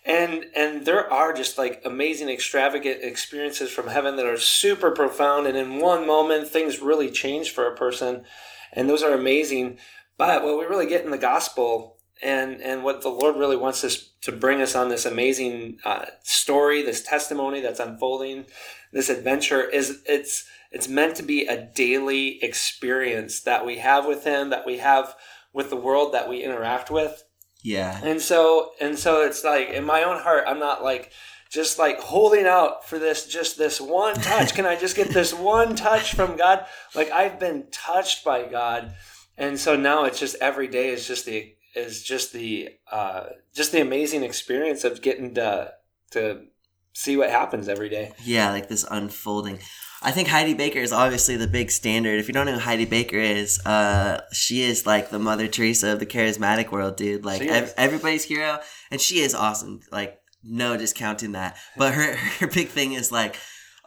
[0.08, 5.46] And and there are just like amazing, extravagant experiences from heaven that are super profound.
[5.46, 8.24] And in one moment, things really change for a person,
[8.72, 9.78] and those are amazing.
[10.16, 13.84] But what we really get in the gospel and and what the Lord really wants
[13.84, 18.46] us to bring us on this amazing uh, story, this testimony that's unfolding,
[18.92, 24.24] this adventure is it's it's meant to be a daily experience that we have with
[24.24, 25.14] Him, that we have
[25.52, 27.24] with the world that we interact with.
[27.62, 28.00] Yeah.
[28.02, 31.12] And so and so it's like in my own heart, I'm not like
[31.50, 34.54] just like holding out for this just this one touch.
[34.54, 36.66] Can I just get this one touch from God?
[36.94, 38.94] Like I've been touched by God.
[39.36, 43.72] And so now it's just every day is just the is just the uh just
[43.72, 45.72] the amazing experience of getting to
[46.12, 46.46] to
[46.92, 48.12] see what happens every day.
[48.24, 49.60] Yeah, like this unfolding.
[50.00, 52.20] I think Heidi Baker is obviously the big standard.
[52.20, 55.92] If you don't know who Heidi Baker is, uh, she is like the Mother Teresa
[55.92, 57.24] of the charismatic world, dude.
[57.24, 59.80] Like ev- everybody's hero, and she is awesome.
[59.90, 61.56] Like no discounting that.
[61.76, 63.36] But her her big thing is like.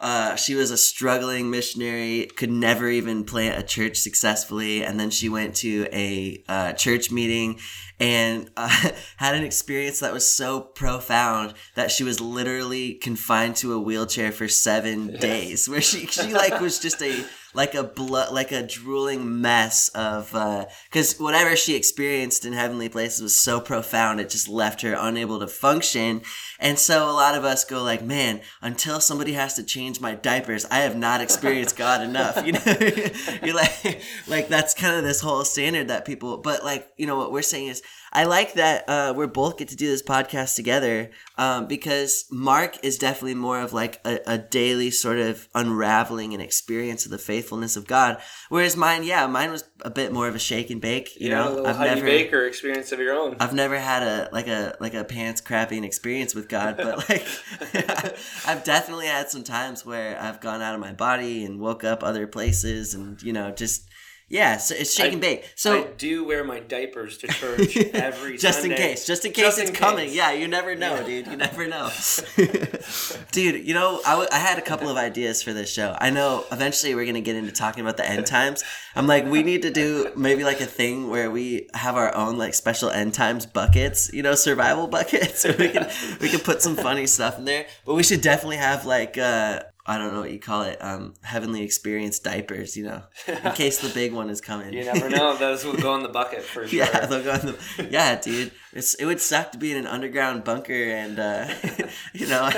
[0.02, 5.10] Uh, she was a struggling missionary, could never even plant a church successfully, and then
[5.10, 7.60] she went to a uh, church meeting
[8.00, 8.68] and uh,
[9.16, 14.32] had an experience that was so profound that she was literally confined to a wheelchair
[14.32, 18.62] for seven days, where she she like was just a like a blood like a
[18.62, 24.30] drooling mess of uh, because whatever she experienced in heavenly places was so profound it
[24.30, 26.22] just left her unable to function.
[26.58, 30.14] And so a lot of us go like man until somebody has to change my
[30.14, 32.60] diapers i have not experienced god enough you know?
[33.42, 37.16] You're like like that's kind of this whole standard that people but like you know
[37.16, 37.82] what we're saying is
[38.12, 42.76] I like that uh, we're both get to do this podcast together um, because Mark
[42.84, 47.18] is definitely more of like a, a daily sort of unraveling and experience of the
[47.18, 48.20] faithfulness of God,
[48.50, 51.18] whereas mine, yeah, mine was a bit more of a shake and bake.
[51.18, 53.36] You a know, I've never, Baker experience of your own.
[53.40, 57.26] I've never had a like a like a pants crapping experience with God, but like
[58.46, 62.04] I've definitely had some times where I've gone out of my body and woke up
[62.04, 63.88] other places, and you know, just
[64.32, 65.52] yeah, so it's shake I- and bake.
[65.54, 67.76] So I do wear my diapers to church
[68.08, 68.74] every just Sunday.
[68.74, 70.06] in case, just in case Just it's in coming.
[70.08, 70.16] case.
[70.16, 71.02] Yeah, you never know, Yeah.
[71.04, 71.26] dude.
[71.28, 71.88] You never know,
[73.32, 73.66] dude.
[73.66, 75.96] You know, I, w- I had a couple of ideas for this show.
[76.00, 78.64] I know eventually we're gonna get into talking about the end times.
[78.96, 82.38] I'm like, we need to do maybe like a thing where we have our own
[82.38, 84.12] like special end times buckets.
[84.12, 85.44] You know, survival buckets.
[85.44, 85.88] we can
[86.20, 89.18] we can put some funny stuff in there, but we should definitely have like.
[89.18, 93.52] uh I don't know what you call it, um, heavenly experience diapers, you know, in
[93.54, 94.72] case the big one is coming.
[94.72, 95.36] You never know.
[95.36, 96.78] Those will go in the bucket for sure.
[96.78, 98.52] Yeah, they'll go in the, yeah, dude.
[98.72, 101.48] It's it would suck to be in an underground bunker and uh,
[102.12, 102.50] you know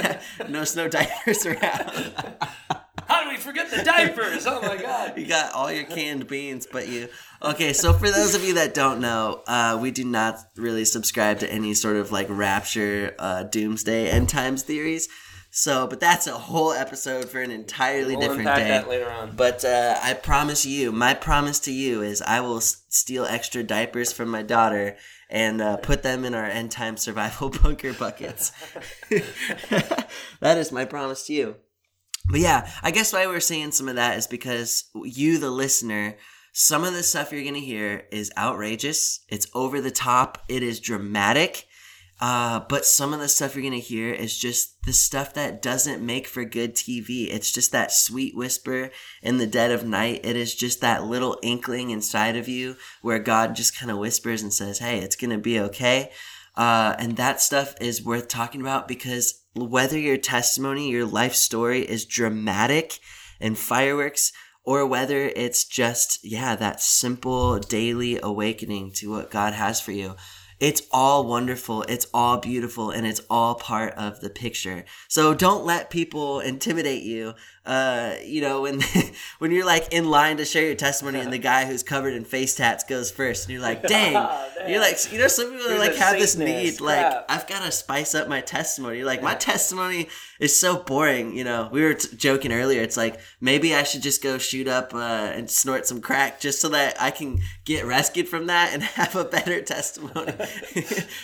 [0.48, 2.12] no snow diapers around.
[3.06, 4.46] How do we forget the diapers?
[4.46, 5.16] Oh my god.
[5.16, 7.08] You got all your canned beans, but you
[7.42, 7.72] okay.
[7.72, 11.50] So for those of you that don't know, uh, we do not really subscribe to
[11.50, 15.08] any sort of like rapture, uh, doomsday, end times theories.
[15.56, 18.68] So, but that's a whole episode for an entirely We'll different unpack day.
[18.70, 19.36] that later on.
[19.36, 23.62] But uh, I promise you, my promise to you is I will s- steal extra
[23.62, 24.96] diapers from my daughter
[25.30, 28.50] and uh, put them in our end time survival bunker buckets.
[30.40, 31.56] that is my promise to you.
[32.28, 36.16] But yeah, I guess why we're saying some of that is because you, the listener,
[36.52, 39.20] some of the stuff you're going to hear is outrageous.
[39.28, 40.38] It's over the top.
[40.48, 41.66] It is dramatic.
[42.20, 45.60] Uh, but some of the stuff you're going to hear is just the stuff that
[45.60, 47.28] doesn't make for good TV.
[47.28, 48.90] It's just that sweet whisper
[49.22, 50.20] in the dead of night.
[50.24, 54.42] It is just that little inkling inside of you where God just kind of whispers
[54.42, 56.12] and says, Hey, it's going to be okay.
[56.56, 61.82] Uh, and that stuff is worth talking about because whether your testimony, your life story
[61.82, 63.00] is dramatic
[63.40, 64.32] and fireworks,
[64.64, 70.14] or whether it's just, yeah, that simple daily awakening to what God has for you,
[70.64, 74.86] it's all wonderful, it's all beautiful, and it's all part of the picture.
[75.08, 77.34] So don't let people intimidate you.
[77.66, 78.80] Uh, you know, when
[79.38, 82.22] when you're like in line to share your testimony, and the guy who's covered in
[82.24, 84.12] face tats goes first, and you're like, "Dang!"
[84.68, 87.24] You're like, you know, some people like have this need, like.
[87.28, 89.02] I've got to spice up my testimony.
[89.02, 90.08] Like, my testimony
[90.40, 91.34] is so boring.
[91.36, 92.82] You know, we were t- joking earlier.
[92.82, 96.60] It's like maybe I should just go shoot up uh, and snort some crack just
[96.60, 100.34] so that I can get rescued from that and have a better testimony.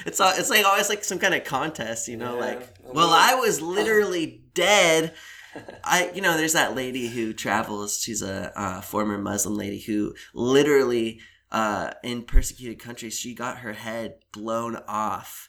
[0.07, 2.41] it's all, it's like always like some kind of contest, you know, Yeah.
[2.47, 5.13] like, well, I was literally dead.
[5.85, 8.01] I, you know, there's that lady who travels.
[8.01, 13.73] She's a uh, former Muslim lady who literally, uh, in persecuted countries, she got her
[13.73, 15.49] head blown off.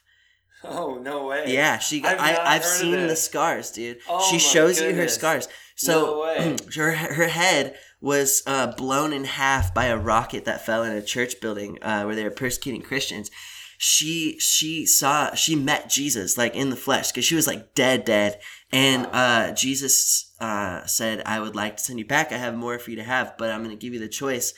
[0.64, 1.44] Oh no way.
[1.52, 2.18] Yeah, she got.
[2.20, 3.98] I've I, I've seen the scars, dude.
[4.08, 5.14] Oh she shows you her goodness.
[5.14, 5.46] scars.
[5.48, 6.56] No So way.
[6.76, 11.02] her her head was uh, blown in half by a rocket that fell in a
[11.02, 13.30] church building uh, where they were persecuting Christians.
[13.78, 18.04] She she saw she met Jesus like in the flesh because she was like dead
[18.04, 18.38] dead,
[18.72, 22.32] and uh, Jesus uh, said, "I would like to send you back.
[22.32, 24.54] I have more for you to have, but I'm going to give you the choice."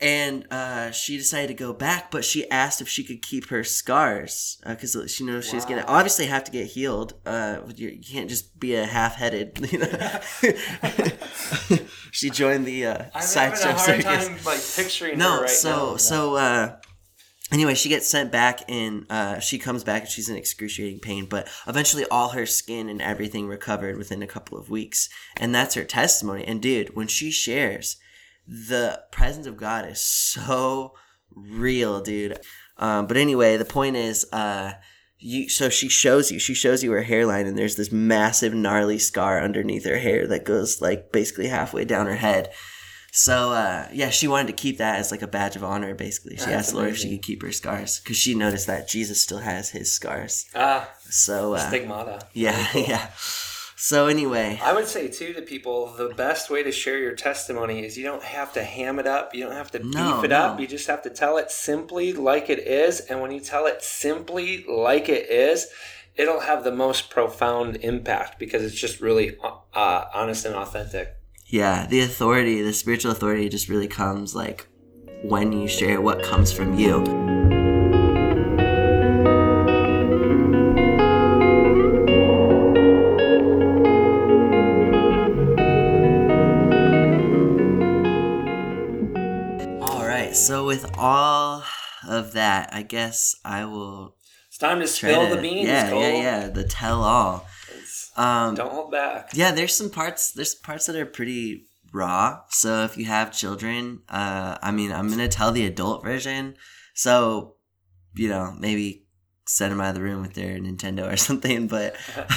[0.00, 3.62] and uh, she decided to go back, but she asked if she could keep her
[3.62, 7.14] scars because she knows she's gonna obviously have to get healed.
[7.26, 9.58] Uh, you, can't just be a half-headed.
[9.70, 10.10] You know,
[12.12, 14.04] she joined the uh, I'm having a hard circus.
[14.04, 15.96] time like picturing her No, right so now.
[15.96, 16.76] so uh,
[17.52, 21.26] anyway, she gets sent back, and uh, she comes back, and she's in excruciating pain.
[21.26, 25.74] But eventually, all her skin and everything recovered within a couple of weeks, and that's
[25.74, 26.44] her testimony.
[26.44, 27.96] And dude, when she shares,
[28.46, 30.94] the presence of God is so
[31.34, 32.40] real, dude.
[32.76, 34.72] Um, but anyway, the point is, uh,
[35.20, 38.98] you so she shows you she shows you her hairline and there's this massive gnarly
[38.98, 42.50] scar underneath her hair that goes like basically halfway down her head
[43.12, 46.36] so uh, yeah she wanted to keep that as like a badge of honor basically
[46.36, 49.20] she That's asked lord if she could keep her scars because she noticed that jesus
[49.22, 52.26] still has his scars ah, so uh, stigmata.
[52.32, 53.10] yeah yeah
[53.76, 57.82] so anyway I would say too to people, the best way to share your testimony
[57.82, 60.28] is you don't have to ham it up, you don't have to No, beef it
[60.28, 60.36] no.
[60.36, 60.60] up.
[60.60, 63.82] You just have to tell it simply like it is, and when you tell it
[63.82, 65.68] simply like it is,
[66.14, 71.16] it'll have the most profound impact because it's just really uh, honest and authentic.
[71.50, 74.68] Yeah the authority the spiritual authority just really comes like
[75.22, 77.04] when you share what comes from you
[89.82, 91.62] all right so with all
[92.08, 94.16] of that i guess i will
[94.48, 95.66] It's time to spill to the beans.
[95.66, 96.00] yeah Cole.
[96.00, 97.46] yeah yeah the tell all
[98.20, 99.30] um don't hold back.
[99.34, 102.40] yeah there's some parts there's parts that are pretty raw.
[102.50, 106.54] So if you have children uh i mean i'm gonna tell the adult version.
[106.94, 107.56] So
[108.14, 109.06] you know maybe
[109.46, 111.96] send them out of the room with their nintendo or something but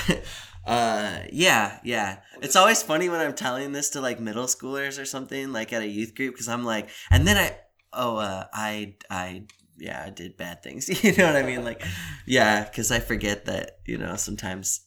[0.66, 2.20] uh yeah yeah.
[2.42, 5.82] It's always funny when i'm telling this to like middle schoolers or something like at
[5.84, 7.56] a youth group because i'm like and then i
[7.92, 9.44] oh uh i i
[9.78, 11.64] yeah i did bad things you know what i mean?
[11.64, 11.82] Like
[12.26, 14.82] yeah because i forget that you know sometimes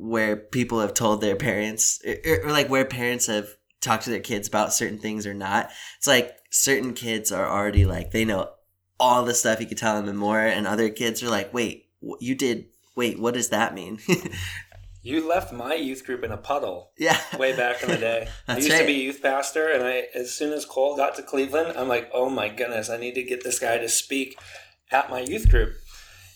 [0.00, 3.48] where people have told their parents or, or like where parents have
[3.80, 7.84] talked to their kids about certain things or not it's like certain kids are already
[7.84, 8.50] like they know
[8.98, 11.88] all the stuff you could tell them and more and other kids are like wait
[12.18, 13.98] you did wait what does that mean
[15.02, 18.28] You left my youth group in a puddle yeah way back in the day.
[18.48, 18.86] I used to right.
[18.86, 22.28] be youth pastor, and I as soon as Cole got to Cleveland, I'm like, oh
[22.28, 24.38] my goodness, I need to get this guy to speak
[24.92, 25.72] at my youth group.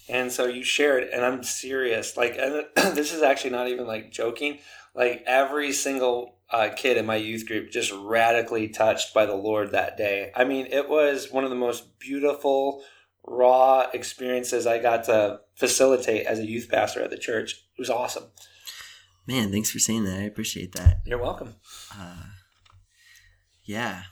[0.08, 2.16] And so you shared, and I'm serious.
[2.16, 4.58] Like, and this is actually not even like joking.
[4.94, 9.72] Like every single uh, kid in my youth group just radically touched by the Lord
[9.72, 10.30] that day.
[10.36, 12.82] I mean, it was one of the most beautiful,
[13.26, 17.52] raw experiences I got to facilitate as a youth pastor at the church.
[17.76, 18.24] It was awesome.
[19.26, 21.54] man thanks for saying that i appreciate that You're welcome.
[21.98, 22.24] uh,
[23.64, 24.02] yeah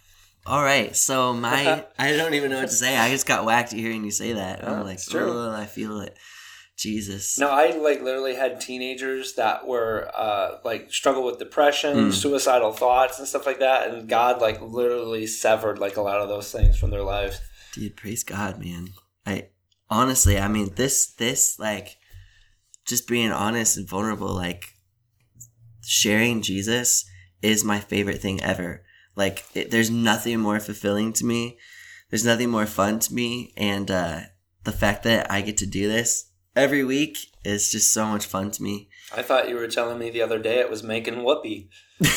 [0.46, 3.72] all right so my i don't even know what to say i just got whacked
[3.72, 5.30] hearing you say that Yeah, i'm like true.
[5.30, 6.16] oh i feel it
[6.76, 12.12] jesus No, I like literally had teenagers that were uh, like struggle with depression, Mm.
[12.12, 16.28] suicidal thoughts, and stuff like that, and God like literally severed like a lot of
[16.28, 17.38] those things from their lives.
[17.74, 18.88] dude praise god man
[19.26, 19.48] i
[19.90, 21.98] honestly i mean this this like
[22.86, 24.64] just being honest and vulnerable like
[25.84, 27.04] sharing jesus
[27.42, 28.82] is my favorite thing ever
[29.16, 31.58] like it, there's nothing more fulfilling to me
[32.10, 34.20] there's nothing more fun to me and uh
[34.64, 38.50] the fact that i get to do this every week is just so much fun
[38.50, 41.68] to me I thought you were telling me the other day it was making whoopee.
[42.00, 42.14] That's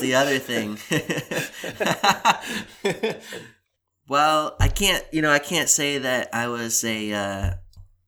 [0.00, 0.78] the other thing.
[4.08, 7.50] Well, I can't, you know, I can't say that I was a uh,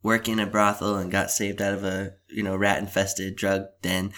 [0.02, 3.62] work in a brothel and got saved out of a you know rat infested drug
[3.80, 4.12] den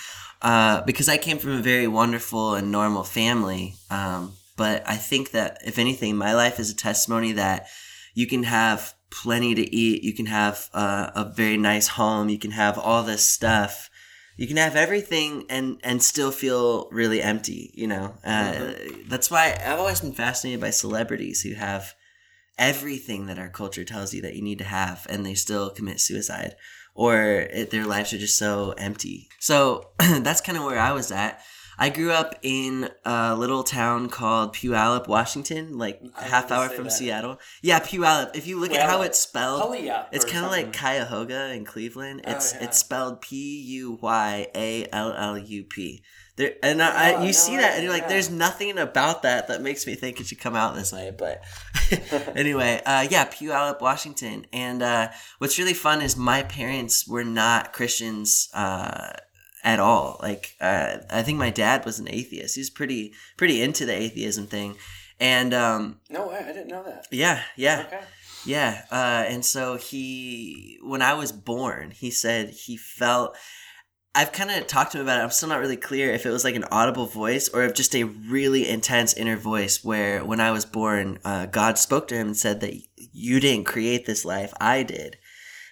[0.47, 3.74] uh, because I came from a very wonderful and normal family.
[3.90, 7.66] Um, but I think that if anything, my life is a testimony that
[8.14, 12.38] you can have plenty to eat, you can have uh, a very nice home, you
[12.38, 13.90] can have all this stuff.
[14.36, 18.14] You can have everything and and still feel really empty, you know.
[18.22, 19.09] Uh, Mm-hmm.
[19.09, 21.94] That's why I've always been fascinated by celebrities who have
[22.57, 26.01] everything that our culture tells you that you need to have and they still commit
[26.01, 26.55] suicide
[26.97, 29.28] or it, their lives are just so empty.
[29.38, 31.40] So that's kind of where i was at.
[31.78, 36.84] I grew up in a little town called puyallup washington like a half hour from
[36.84, 36.90] that.
[36.90, 37.38] seattle.
[37.62, 38.34] Yeah puyallup.
[38.34, 42.22] If you look at how it's spelled Puyallup it's kind of like cuyahoga in cleveland.
[42.26, 42.64] Oh, it's yeah.
[42.64, 44.03] it's spelled p-u-y-a-l-l-u-p
[46.37, 48.09] there, and I, I, Oh, you no see that, and you're like, yeah.
[48.09, 51.43] "There's nothing about that that makes me think it should come out this way." But
[52.37, 55.09] anyway, uh, yeah, Puyallup, Washington, and uh,
[55.39, 59.12] what's really fun is my parents were not Christians uh,
[59.64, 60.18] at all.
[60.22, 62.55] Like, uh, I think my dad was an atheist.
[62.55, 64.76] He was pretty pretty into the atheism thing,
[65.18, 67.07] and um, No way, I didn't know that.
[67.11, 67.84] yeah, yeah.
[67.87, 68.01] Okay.
[68.45, 73.37] Yeah, uh, and so he, when I was born, he said he felt.
[74.17, 75.25] I've kind of talked to him about it.
[75.25, 77.95] I'm still not really clear if it was like an audible voice or if just
[77.95, 79.85] a really intense inner voice.
[79.85, 83.67] Where when I was born, uh, God spoke to him and said that you didn't
[83.67, 85.19] create this life, I did.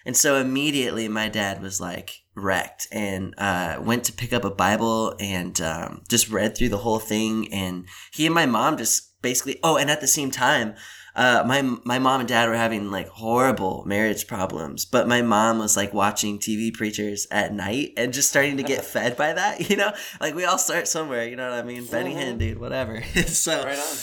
[0.05, 4.51] And so immediately my dad was like wrecked and uh, went to pick up a
[4.51, 7.51] Bible and um, just read through the whole thing.
[7.51, 10.75] And he and my mom just basically, oh, and at the same time,
[11.15, 15.59] uh, my my mom and dad were having like horrible marriage problems, but my mom
[15.59, 19.69] was like watching TV preachers at night and just starting to get fed by that.
[19.69, 21.27] You know, like we all start somewhere.
[21.27, 21.85] You know what I mean?
[21.85, 23.01] Benny Hinn, dude, whatever.
[23.27, 23.95] so Right on.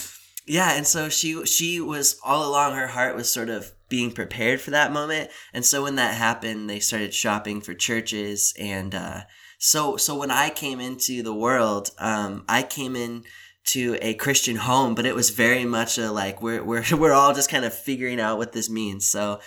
[0.47, 4.59] yeah, and so she she was all along her heart was sort of being prepared
[4.59, 9.21] for that moment, and so when that happened, they started shopping for churches, and uh,
[9.59, 13.23] so so when I came into the world, um, I came in
[13.65, 17.33] to a Christian home, but it was very much a like we're we're we're all
[17.33, 19.07] just kind of figuring out what this means.
[19.07, 19.39] So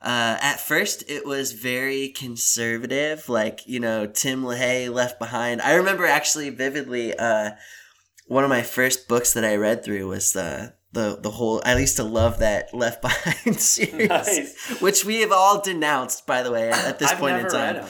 [0.00, 5.60] uh, at first, it was very conservative, like you know Tim LaHaye, Left Behind.
[5.60, 7.14] I remember actually vividly.
[7.16, 7.50] Uh,
[8.26, 11.62] one of my first books that I read through was the the the whole.
[11.64, 14.80] I used to love that Left Behind series, Nice.
[14.80, 17.86] which we have all denounced, by the way, at this I've point never in time.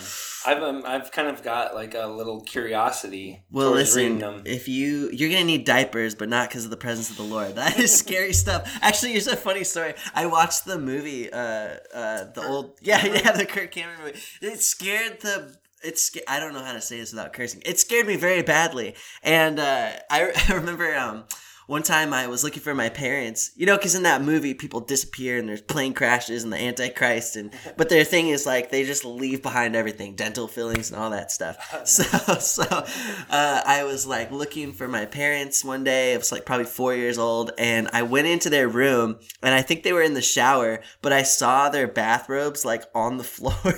[0.47, 4.23] I've um, I've kind of got like a little curiosity Well, listen.
[4.45, 7.55] If you you're gonna need diapers, but not because of the presence of the Lord.
[7.59, 8.79] That is scary stuff.
[8.83, 9.95] Actually, here's a funny story.
[10.15, 14.19] I watched the movie, uh, uh, the old yeah yeah the Kirk Cameron movie.
[14.41, 15.57] It scared the.
[15.83, 17.63] It's I don't know how to say this without cursing.
[17.65, 21.25] It scared me very badly, and uh, I, I remember um,
[21.69, 23.51] one time I was looking for my parents.
[23.55, 27.37] You know, because in that movie people disappear and there's plane crashes and the Antichrist,
[27.37, 31.11] and but their thing is like they just leave behind everything, dental fillings and all
[31.11, 31.57] that stuff.
[31.89, 32.03] So
[32.41, 36.15] so uh, I was like looking for my parents one day.
[36.15, 39.63] I was like probably four years old, and I went into their room, and I
[39.63, 43.75] think they were in the shower, but I saw their bathrobes like on the floor,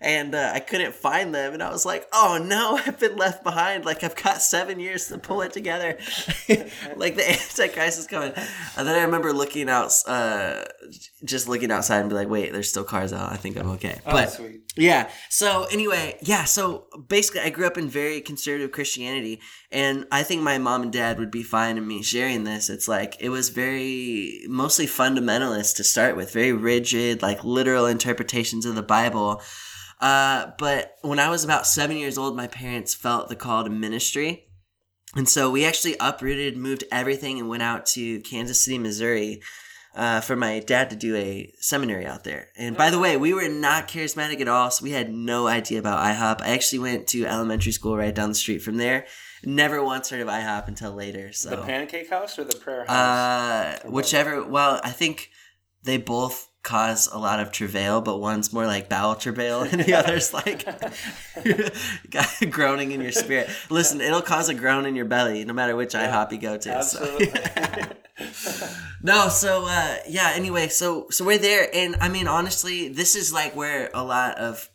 [0.00, 3.42] and uh, I couldn't find them, and I was like, oh no, I've been left
[3.42, 3.84] behind.
[3.84, 5.98] Like I've got seven years to pull it together.
[6.96, 8.32] like the Antichrist is coming.
[8.76, 10.64] And then I remember looking out, uh,
[11.24, 13.32] just looking outside and be like, wait, there's still cars out.
[13.32, 14.00] I think I'm okay.
[14.06, 14.62] Oh, but sweet.
[14.76, 15.10] yeah.
[15.28, 16.44] So anyway, yeah.
[16.44, 20.92] So basically, I grew up in very conservative Christianity, and I think my mom and
[20.92, 22.68] dad would be fine in me sharing this.
[22.68, 28.66] It's like it was very mostly fundamentalist to start with, very rigid, like literal interpretations
[28.66, 29.40] of the Bible.
[30.00, 33.70] Uh, but when I was about seven years old, my parents felt the call to
[33.70, 34.49] ministry.
[35.16, 39.40] And so we actually uprooted, moved everything, and went out to Kansas City, Missouri,
[39.96, 42.46] uh, for my dad to do a seminary out there.
[42.56, 45.80] And by the way, we were not charismatic at all, so we had no idea
[45.80, 46.40] about IHOP.
[46.42, 49.06] I actually went to elementary school right down the street from there.
[49.44, 51.32] Never once heard of IHOP until later.
[51.32, 53.84] So The Pancake House or the Prayer House?
[53.84, 54.44] uh, whichever.
[54.44, 55.30] Well, I think
[55.82, 59.94] they both cause a lot of travail, but one's more like bowel travail, and the
[59.94, 60.64] other's like
[62.50, 63.48] groaning in your spirit.
[63.70, 66.82] Listen, it'll cause a groan in your belly, no matter which IHOP you go to.
[66.82, 67.96] so- Absolutely.
[69.02, 70.32] no, so uh, yeah.
[70.34, 74.36] Anyway, so so we're there, and I mean, honestly, this is like where a lot
[74.38, 74.68] of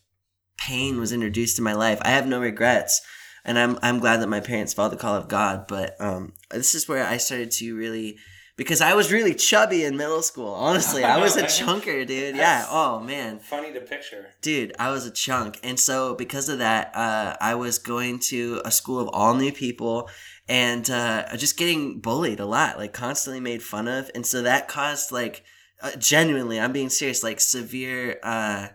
[0.57, 1.99] pain was introduced in my life.
[2.01, 3.01] I have no regrets,
[3.43, 5.67] and I'm I'm glad that my parents followed the call of God.
[5.67, 8.17] But um, this is where I started to really
[8.57, 10.53] because I was really chubby in middle school.
[10.53, 12.35] Honestly, I was a chunker, dude.
[12.35, 12.65] Yeah.
[12.69, 14.27] Oh man, Funny to picture.
[14.41, 18.61] dude, I was a chunk, and so because of that, uh, I was going to
[18.65, 20.09] a school of all new people,
[20.47, 24.67] and uh, just getting bullied a lot, like constantly made fun of, and so that
[24.67, 25.43] caused like
[25.81, 28.67] uh, genuinely, I'm being serious, like severe uh,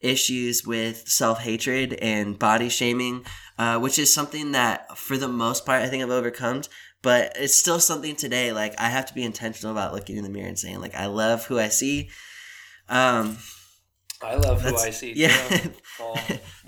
[0.00, 3.24] issues with self hatred and body shaming,
[3.58, 6.62] uh, which is something that for the most part I think I've overcome.
[7.02, 8.52] But it's still something today.
[8.52, 11.06] Like I have to be intentional about looking in the mirror and saying, like, I
[11.06, 12.10] love who I see.
[12.88, 13.38] Um,
[14.20, 15.12] I love who I see.
[15.16, 15.28] yeah.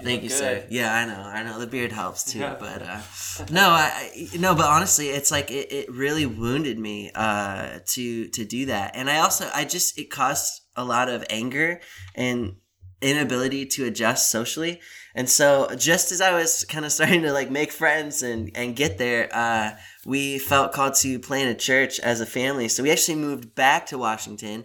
[0.02, 0.38] Thank you, good.
[0.38, 0.66] sir.
[0.70, 1.20] Yeah, I know.
[1.20, 2.56] I know the beard helps too, Yeah.
[2.58, 3.00] but uh,
[3.50, 8.28] no, I I- no, but honestly, it's like it, it really wounded me uh, to
[8.28, 11.80] to do that, and I also I just it caused a lot of anger
[12.14, 12.56] and
[13.02, 14.80] inability to adjust socially,
[15.14, 18.76] and so just as I was kind of starting to like make friends and and
[18.76, 19.72] get there, uh,
[20.06, 23.86] we felt called to plant a church as a family, so we actually moved back
[23.86, 24.64] to Washington.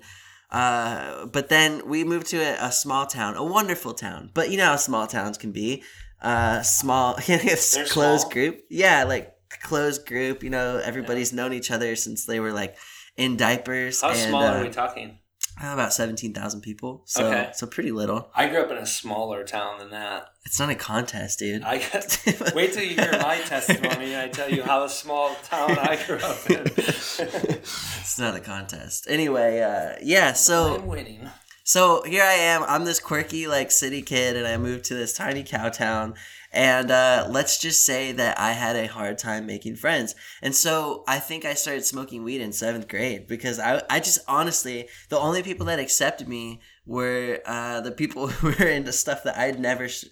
[0.51, 4.29] Uh, but then we moved to a, a small town, a wonderful town.
[4.33, 5.83] But you know how small towns can be.
[6.21, 8.29] Uh, small, closed small?
[8.29, 8.61] group.
[8.69, 10.43] Yeah, like closed group.
[10.43, 12.77] You know, everybody's known each other since they were like
[13.17, 14.01] in diapers.
[14.01, 15.19] How and, small uh, are we talking?
[15.57, 17.01] About seventeen thousand people.
[17.05, 17.49] So Okay.
[17.53, 18.29] so pretty little.
[18.35, 20.29] I grew up in a smaller town than that.
[20.45, 21.63] It's not a contest, dude.
[21.63, 22.21] I got,
[22.55, 25.97] wait till you hear my testimony and I tell you how a small town I
[26.05, 26.67] grew up in.
[26.67, 29.07] it's not a contest.
[29.09, 30.33] Anyway, uh, yeah.
[30.33, 31.29] So I'm winning.
[31.63, 32.63] So here I am.
[32.67, 36.13] I'm this quirky like city kid, and I moved to this tiny cow town.
[36.55, 40.15] And uh, let's just say that I had a hard time making friends.
[40.41, 44.19] And so I think I started smoking weed in seventh grade because I, I just
[44.27, 49.23] honestly, the only people that accepted me were uh, the people who were into stuff
[49.25, 50.05] that I'd never sh-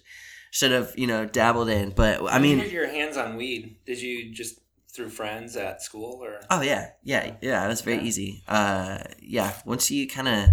[0.50, 1.90] should have, you know, dabbled in.
[1.90, 4.60] But I When you mean, your hands on weed, did you just
[4.94, 6.40] through friends at school or?
[6.50, 7.64] Oh yeah, yeah, yeah.
[7.64, 8.02] It was very Yeah.
[8.04, 8.44] easy.
[8.46, 9.52] Uh, yeah.
[9.64, 10.48] Once you kind of,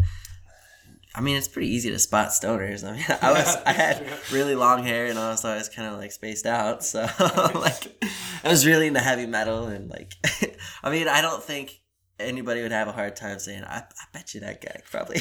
[1.13, 2.87] I mean, it's pretty easy to spot stoners.
[2.87, 5.93] I mean, I was, I had really long hair, and also I was always kind
[5.93, 6.83] of like spaced out.
[6.83, 8.03] So like,
[8.43, 10.13] I was really into heavy metal, and like,
[10.83, 11.81] I mean, I don't think
[12.19, 15.17] anybody would have a hard time saying, I, I bet you that guy probably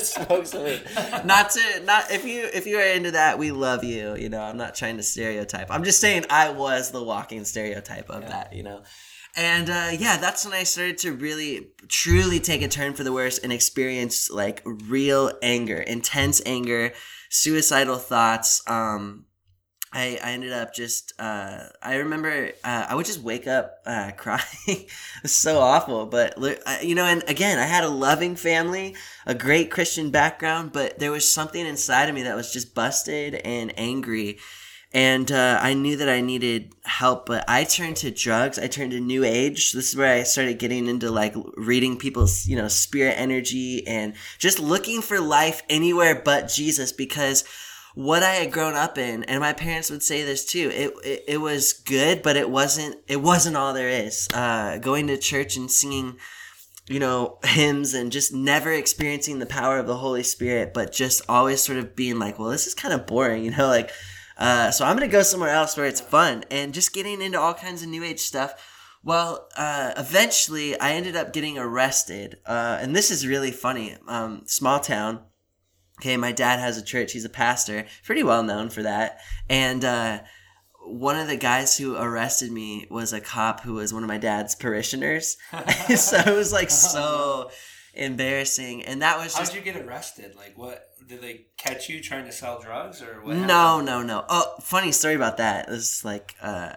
[0.00, 0.82] smokes weed.
[1.24, 4.14] Not to, not if you if you are into that, we love you.
[4.16, 5.70] You know, I'm not trying to stereotype.
[5.70, 8.52] I'm just saying I was the walking stereotype of that.
[8.52, 8.82] You know.
[9.36, 13.12] And uh, yeah, that's when I started to really, truly take a turn for the
[13.12, 16.92] worse and experience like real anger, intense anger,
[17.30, 18.62] suicidal thoughts.
[18.68, 19.24] Um,
[19.94, 24.10] I, I ended up just, uh, I remember uh, I would just wake up uh,
[24.16, 24.42] crying.
[24.66, 24.88] it
[25.22, 26.06] was so awful.
[26.06, 26.34] But,
[26.82, 28.94] you know, and again, I had a loving family,
[29.26, 33.34] a great Christian background, but there was something inside of me that was just busted
[33.34, 34.38] and angry
[34.94, 38.58] and uh, I knew that I needed help, but I turned to drugs.
[38.58, 39.72] I turned to New Age.
[39.72, 44.14] This is where I started getting into like reading people's, you know, spirit energy and
[44.38, 47.44] just looking for life anywhere but Jesus because
[47.94, 50.70] what I had grown up in, and my parents would say this too.
[50.72, 52.96] It it, it was good, but it wasn't.
[53.06, 54.28] It wasn't all there is.
[54.32, 56.16] Uh, going to church and singing
[56.88, 61.22] you know, hymns and just never experiencing the power of the Holy Spirit, but just
[61.28, 63.90] always sort of being like, well, this is kind of boring, you know, like,
[64.42, 67.54] uh, so I'm to go somewhere else where it's fun and just getting into all
[67.54, 68.54] kinds of new age stuff.
[69.04, 72.38] Well, uh, eventually I ended up getting arrested.
[72.44, 73.96] Uh, and this is really funny.
[74.08, 75.20] Um, small town.
[76.00, 77.12] Okay, my dad has a church.
[77.12, 79.20] He's a pastor, pretty well known for that.
[79.48, 80.22] And, uh,
[80.84, 84.18] one of the guys who arrested me was a cop who was one of my
[84.18, 85.36] dad's parishioners.
[85.96, 87.52] so it was like so
[87.94, 88.82] embarrassing.
[88.84, 90.34] And that was How'd you get arrested?
[90.36, 93.36] Like, what did they catch you trying to sell drugs or what?
[93.36, 94.24] no, no, no.
[94.28, 95.68] Oh, funny story about that.
[95.68, 96.72] This is like uh,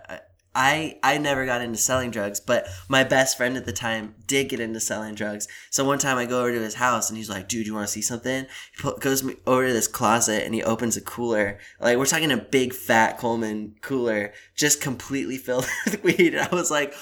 [0.56, 4.50] I I never got into selling drugs, but my best friend at the time did
[4.50, 5.48] get into selling drugs.
[5.70, 7.88] So one time I go over to his house and he's like, "Dude, you want
[7.88, 8.46] to see something?"
[8.76, 11.60] He goes over to this closet and he opens a cooler.
[11.80, 16.34] Like we're talking a big fat Coleman cooler, just completely filled with weed.
[16.34, 16.94] And I was like.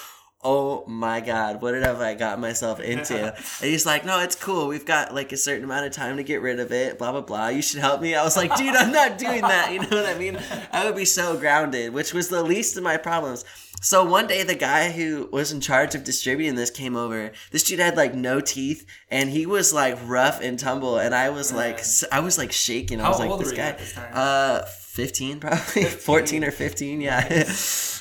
[0.46, 3.32] Oh my god, what have I got myself into?
[3.34, 3.34] And
[3.70, 4.68] he's like, No, it's cool.
[4.68, 7.22] We've got like a certain amount of time to get rid of it, blah blah
[7.22, 7.48] blah.
[7.48, 8.14] You should help me.
[8.14, 9.72] I was like, dude, I'm not doing that.
[9.72, 10.38] You know what I mean?
[10.70, 13.44] I would be so grounded, which was the least of my problems.
[13.80, 17.32] So one day the guy who was in charge of distributing this came over.
[17.50, 21.28] This dude had like no teeth and he was like rough and tumble and I
[21.30, 21.80] was like
[22.12, 23.00] I was like shaking.
[23.00, 24.10] I How was like old this guy at this time?
[24.14, 24.62] uh
[24.94, 25.84] 15 probably?
[25.84, 27.44] 14 or 15 yeah.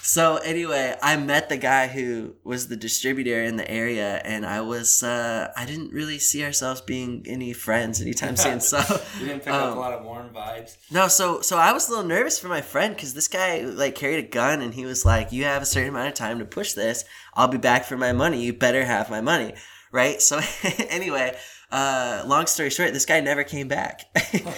[0.05, 4.59] So anyway i met the guy who was the distributor in the area and i
[4.59, 8.79] was uh i didn't really see ourselves being any friends anytime soon so
[9.19, 10.75] You didn't pick up um, a lot of warm vibes.
[10.91, 13.95] no so so i was a little nervous for my friend because this guy like
[13.95, 16.45] carried a gun and he was like you have a certain amount of time to
[16.45, 17.05] push this.
[17.33, 18.43] I'll be back for my money.
[18.43, 19.53] You better have my money.
[19.91, 20.21] Right?
[20.21, 20.41] So
[20.89, 21.35] anyway
[21.71, 24.05] uh long story short this guy never came back.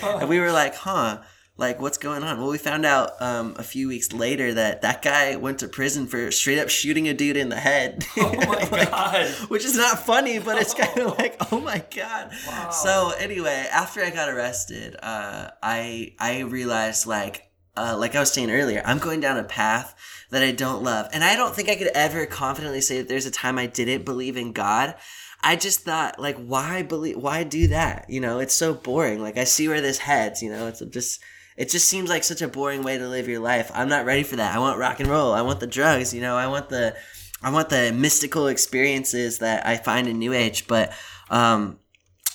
[0.03, 1.21] And we were like huh
[1.57, 5.01] like what's going on well we found out um, a few weeks later that that
[5.01, 8.67] guy went to prison for straight up shooting a dude in the head Oh my
[8.71, 9.29] Like, god.
[9.49, 12.31] which is not funny, but it's kind of like, oh my god.
[12.47, 12.69] Wow.
[12.71, 18.31] So anyway, after I got arrested, uh, I I realized like uh, like I was
[18.33, 19.95] saying earlier, I'm going down a path
[20.31, 23.25] that I don't love, and I don't think I could ever confidently say that there's
[23.25, 24.95] a time I didn't believe in God.
[25.43, 27.17] I just thought like, why believe?
[27.17, 28.05] Why do that?
[28.09, 29.21] You know, it's so boring.
[29.21, 30.41] Like I see where this heads.
[30.41, 31.21] You know, it's just.
[31.57, 33.71] It just seems like such a boring way to live your life.
[33.73, 34.53] I'm not ready for that.
[34.55, 35.33] I want rock and roll.
[35.33, 36.35] I want the drugs, you know.
[36.35, 36.95] I want the
[37.41, 40.93] I want the mystical experiences that I find in New Age, but
[41.29, 41.79] um,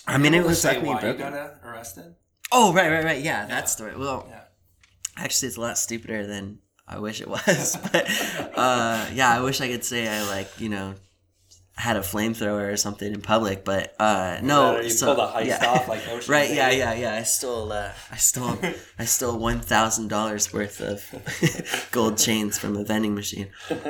[0.06, 1.32] I mean, it was like me you got
[1.64, 2.14] arrested.
[2.52, 3.22] Oh, right, right, right.
[3.22, 3.96] Yeah, that story.
[3.96, 4.40] Well, Yeah.
[5.16, 6.58] actually, it's a lot stupider than
[6.88, 7.76] I wish it was.
[7.92, 8.08] but
[8.56, 10.94] uh, yeah, I wish I could say I like you know
[11.86, 14.80] had a flamethrower or something in public, but uh, no.
[14.80, 15.66] You so, pulled a heist yeah.
[15.72, 17.14] off like Right, yeah, yeah, yeah.
[17.14, 18.58] I stole, uh, I stole,
[18.98, 20.98] I stole one thousand dollars worth of
[21.96, 23.48] gold chains from a vending machine.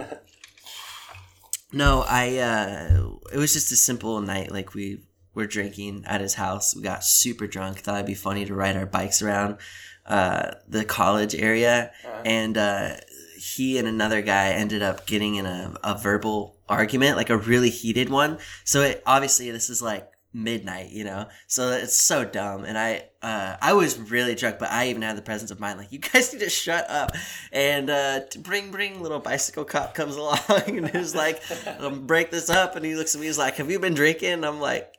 [1.73, 2.37] No, I.
[2.39, 4.51] uh It was just a simple night.
[4.51, 5.03] Like we
[5.35, 6.75] were drinking at his house.
[6.75, 7.79] We got super drunk.
[7.79, 9.59] Thought it'd be funny to ride our bikes around
[10.07, 12.23] uh, the college area, Uh-huh.
[12.25, 12.97] and uh,
[13.39, 17.71] he and another guy ended up getting in a, a verbal argument, like a really
[17.71, 18.39] heated one.
[18.65, 21.27] So it obviously this is like midnight, you know.
[21.49, 22.65] So it's so dumb.
[22.65, 25.79] And I uh I was really drunk, but I even had the presence of mind
[25.79, 27.13] like you guys need to shut up.
[27.53, 31.43] And uh bring bring little bicycle cop comes along and is like
[31.81, 34.33] um, break this up and he looks at me he's like, Have you been drinking?
[34.33, 34.95] And I'm like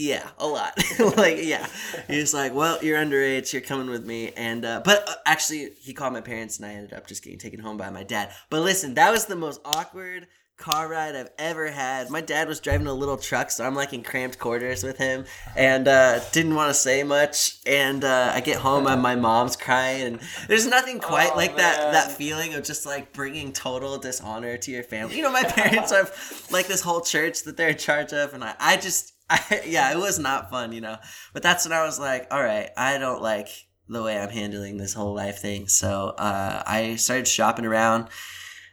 [0.00, 0.80] yeah, a lot.
[1.16, 1.66] like, yeah.
[2.06, 3.52] He's like, well, you're underage.
[3.52, 4.30] You're coming with me.
[4.36, 7.40] And, uh, but uh, actually, he called my parents and I ended up just getting
[7.40, 8.30] taken home by my dad.
[8.48, 10.28] But listen, that was the most awkward
[10.58, 12.10] car ride I've ever had.
[12.10, 15.24] My dad was driving a little truck, so I'm like in cramped quarters with him
[15.56, 17.58] and, uh, didn't want to say much.
[17.64, 21.56] And, uh, I get home and my mom's crying and there's nothing quite Oh, like
[21.56, 25.16] that, that feeling of just like bringing total dishonor to your family.
[25.16, 26.12] You know, my parents have
[26.50, 29.92] like this whole church that they're in charge of, and I, I just, I, yeah,
[29.92, 30.96] it was not fun, you know.
[31.32, 33.48] But that's when I was like, all right, I don't like
[33.88, 35.68] the way I'm handling this whole life thing.
[35.68, 38.08] So uh, I started shopping around,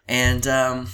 [0.07, 0.87] and um,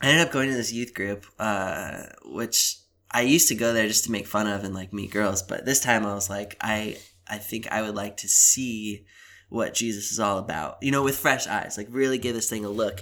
[0.00, 2.78] I ended up going to this youth group, uh, which
[3.10, 5.42] I used to go there just to make fun of and like meet girls.
[5.42, 9.06] But this time I was like, I, I think I would like to see
[9.48, 12.64] what Jesus is all about, you know, with fresh eyes, like really give this thing
[12.64, 13.00] a look.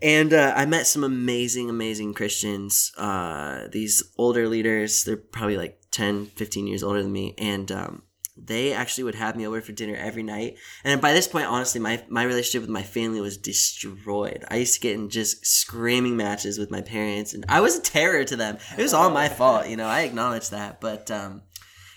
[0.00, 2.92] And uh, I met some amazing, amazing Christians.
[2.96, 7.34] Uh, these older leaders, they're probably like 10, 15 years older than me.
[7.36, 8.02] And um,
[8.46, 10.56] they actually would have me over for dinner every night.
[10.84, 14.44] And by this point, honestly, my, my relationship with my family was destroyed.
[14.48, 17.82] I used to get in just screaming matches with my parents, and I was a
[17.82, 18.58] terror to them.
[18.76, 20.80] It was all my fault, you know, I acknowledge that.
[20.80, 21.42] But um,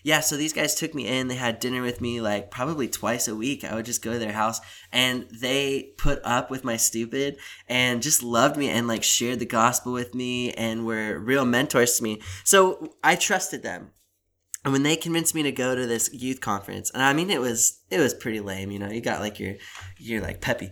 [0.03, 1.27] yeah, so these guys took me in.
[1.27, 3.63] They had dinner with me like probably twice a week.
[3.63, 4.59] I would just go to their house
[4.91, 7.37] and they put up with my stupid
[7.67, 11.97] and just loved me and like shared the gospel with me and were real mentors
[11.97, 12.21] to me.
[12.43, 13.91] So I trusted them.
[14.63, 17.41] And when they convinced me to go to this youth conference, and I mean it
[17.41, 18.89] was it was pretty lame, you know.
[18.89, 19.55] You got like your
[19.97, 20.69] your like peppy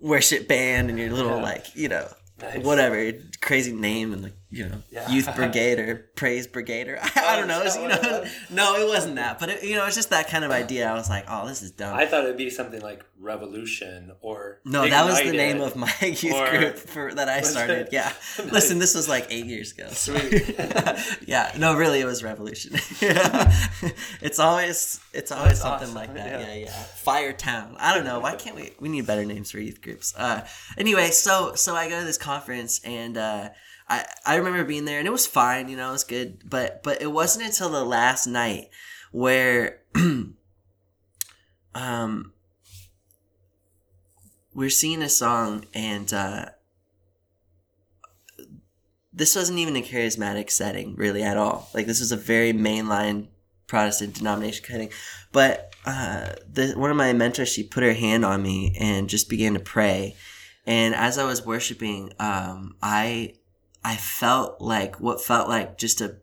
[0.00, 1.42] worship band and your little Yeah.
[1.42, 2.08] like, you know,
[2.40, 2.64] Nice.
[2.64, 5.08] whatever crazy name and like you know Yeah.
[5.10, 7.62] youth brigade or praise brigade or I, don't know.
[7.62, 9.86] Was, you is that what know, it no, it wasn't that, but it, you know,
[9.86, 10.88] it's just that kind of idea.
[10.90, 11.94] I was like, oh, this is dumb.
[11.94, 15.92] I thought it'd be something like Revolution or no, that was the name of my
[16.00, 17.88] youth or- group for that I started.
[17.92, 18.52] Yeah, Nice.
[18.52, 19.88] listen, this was like eight years ago.
[19.90, 20.56] Sweet.
[21.26, 22.72] yeah, no, really, it was Revolution.
[24.22, 25.94] it's always it's always That's something awesome.
[25.94, 26.40] like that.
[26.40, 26.46] Yeah.
[26.54, 26.64] Yeah.
[26.64, 27.76] yeah, Fire Town.
[27.78, 28.20] I don't know.
[28.20, 28.72] Why can't we?
[28.80, 30.14] We need better names for youth groups.
[30.16, 30.46] Uh,
[30.76, 33.16] anyway, so so I go to this conference and.
[33.16, 33.48] Uh,
[33.88, 36.82] I, I remember being there and it was fine, you know, it was good, but
[36.82, 38.68] but it wasn't until the last night
[39.12, 39.80] where
[41.74, 42.32] um
[44.54, 46.46] we're singing a song and uh
[49.12, 51.68] this wasn't even a charismatic setting really at all.
[51.74, 53.28] Like this was a very mainline
[53.66, 54.98] Protestant denomination kind of thing.
[55.32, 59.28] But uh, the one of my mentors, she put her hand on me and just
[59.28, 60.16] began to pray.
[60.66, 63.34] And as I was worshiping, um, I
[63.84, 66.16] I felt like what felt like just a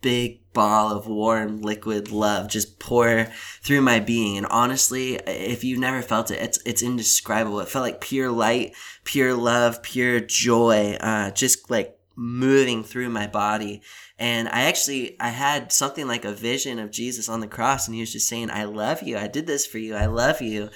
[0.00, 3.24] big ball of warm liquid love just pour
[3.62, 4.36] through my being.
[4.36, 7.60] And honestly, if you've never felt it, it's it's indescribable.
[7.60, 8.74] It felt like pure light,
[9.04, 13.82] pure love, pure joy, uh, just like moving through my body.
[14.18, 17.94] And I actually I had something like a vision of Jesus on the cross, and
[17.94, 19.16] he was just saying, "I love you.
[19.16, 19.94] I did this for you.
[19.94, 20.70] I love you."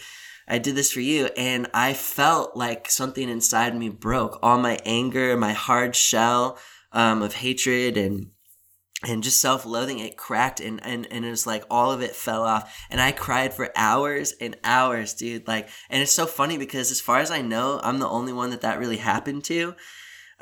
[0.48, 1.26] I did this for you.
[1.36, 4.38] And I felt like something inside me broke.
[4.42, 6.58] All my anger, my hard shell
[6.92, 8.30] um, of hatred and
[9.04, 12.44] and just self-loathing it cracked and, and and it was like all of it fell
[12.44, 16.90] off and i cried for hours and hours dude like and it's so funny because
[16.92, 19.74] as far as i know i'm the only one that that really happened to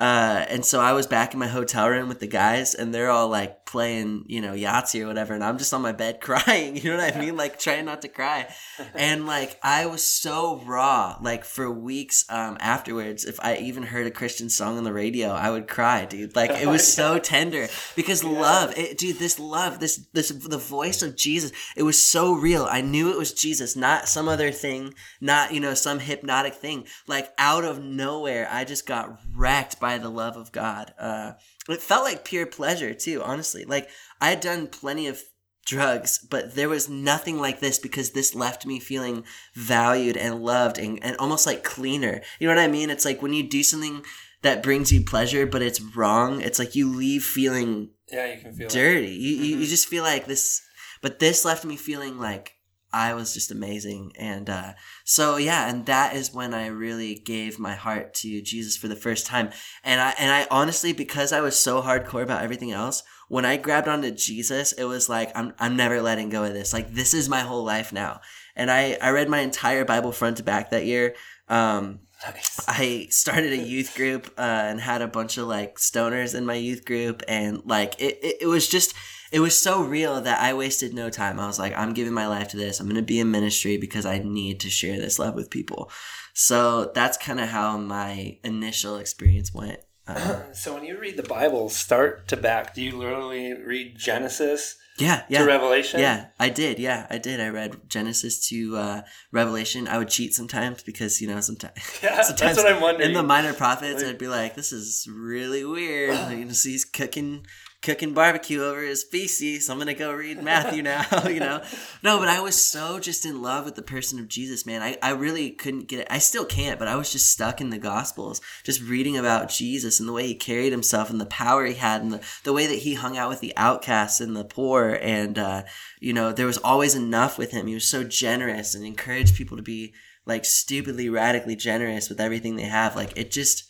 [0.01, 3.11] uh, and so I was back in my hotel room with the guys, and they're
[3.11, 6.75] all like playing, you know, Yahtzee or whatever, and I'm just on my bed crying.
[6.77, 7.37] You know what I mean?
[7.37, 8.49] Like trying not to cry,
[8.95, 11.19] and like I was so raw.
[11.21, 15.29] Like for weeks um, afterwards, if I even heard a Christian song on the radio,
[15.29, 16.35] I would cry, dude.
[16.35, 18.31] Like it was so tender because yeah.
[18.31, 19.19] love, it, dude.
[19.19, 21.53] This love, this this the voice of Jesus.
[21.77, 22.67] It was so real.
[22.71, 26.87] I knew it was Jesus, not some other thing, not you know some hypnotic thing.
[27.07, 30.95] Like out of nowhere, I just got wrecked by by the love of God.
[30.99, 31.33] Uh,
[31.69, 33.65] it felt like pure pleasure too, honestly.
[33.65, 33.89] Like
[34.21, 35.21] I had done plenty of
[35.67, 39.25] drugs, but there was nothing like this because this left me feeling
[39.55, 42.21] valued and loved and, and almost like cleaner.
[42.39, 42.89] You know what I mean?
[42.89, 44.05] It's like when you do something
[44.43, 48.55] that brings you pleasure, but it's wrong, it's like you leave feeling yeah, you can
[48.55, 49.09] feel dirty.
[49.11, 49.45] You, mm-hmm.
[49.45, 50.63] you, you just feel like this,
[51.03, 52.55] but this left me feeling like
[52.93, 54.13] I was just amazing.
[54.19, 54.73] And uh,
[55.05, 58.97] so yeah, and that is when I really gave my heart to Jesus for the
[58.97, 59.51] first time.
[59.85, 63.57] And I and I honestly, because I was so hardcore about everything else, when I
[63.57, 66.73] grabbed onto Jesus, it was like I'm I'm never letting go of this.
[66.73, 68.21] Like this is my whole life now.
[68.57, 71.15] And I I read my entire Bible front to back that year.
[71.49, 72.61] Um, Nice.
[72.69, 76.55] I started a youth group uh, and had a bunch of like stoners in my
[76.55, 78.95] youth group, and like it, it, it was just
[79.33, 81.39] it was so real that I wasted no time.
[81.39, 82.81] I was like, I'm giving my life to this.
[82.81, 85.91] I'm going to be in ministry because I need to share this love with people.
[86.35, 89.79] So that's kind of how my initial experience went.
[90.07, 94.77] Uh, so when you read the Bible, start to back, do you literally read Genesis?
[94.99, 95.39] Yeah, yeah.
[95.41, 96.01] To Revelation?
[96.01, 96.79] Yeah, I did.
[96.79, 97.41] Yeah, I did.
[97.41, 99.03] I read Genesis to uh,
[99.33, 99.89] Revelation.
[99.89, 101.75] I would cheat sometimes because, you know, sometimes.
[102.03, 103.11] Yeah, sometimes that's what I'm wondering.
[103.11, 106.19] In the minor prophets, I'd be like, this is really weird.
[106.31, 107.47] you know, see, he's cooking
[107.83, 109.71] cooking barbecue over his feces.
[109.71, 111.63] I'm gonna go read Matthew now, you know.
[112.03, 114.83] No, but I was so just in love with the person of Jesus, man.
[114.83, 116.07] I, I really couldn't get it.
[116.11, 119.99] I still can't, but I was just stuck in the gospels, just reading about Jesus
[119.99, 122.67] and the way he carried himself and the power he had and the, the way
[122.67, 125.63] that he hung out with the outcasts and the poor and uh,
[126.01, 127.67] you know, there was always enough with him.
[127.67, 129.95] He was so generous and encouraged people to be
[130.27, 132.95] like stupidly radically generous with everything they have.
[132.95, 133.65] Like it just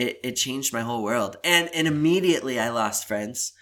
[0.00, 1.36] it, it changed my whole world.
[1.44, 3.52] And and immediately I lost friends.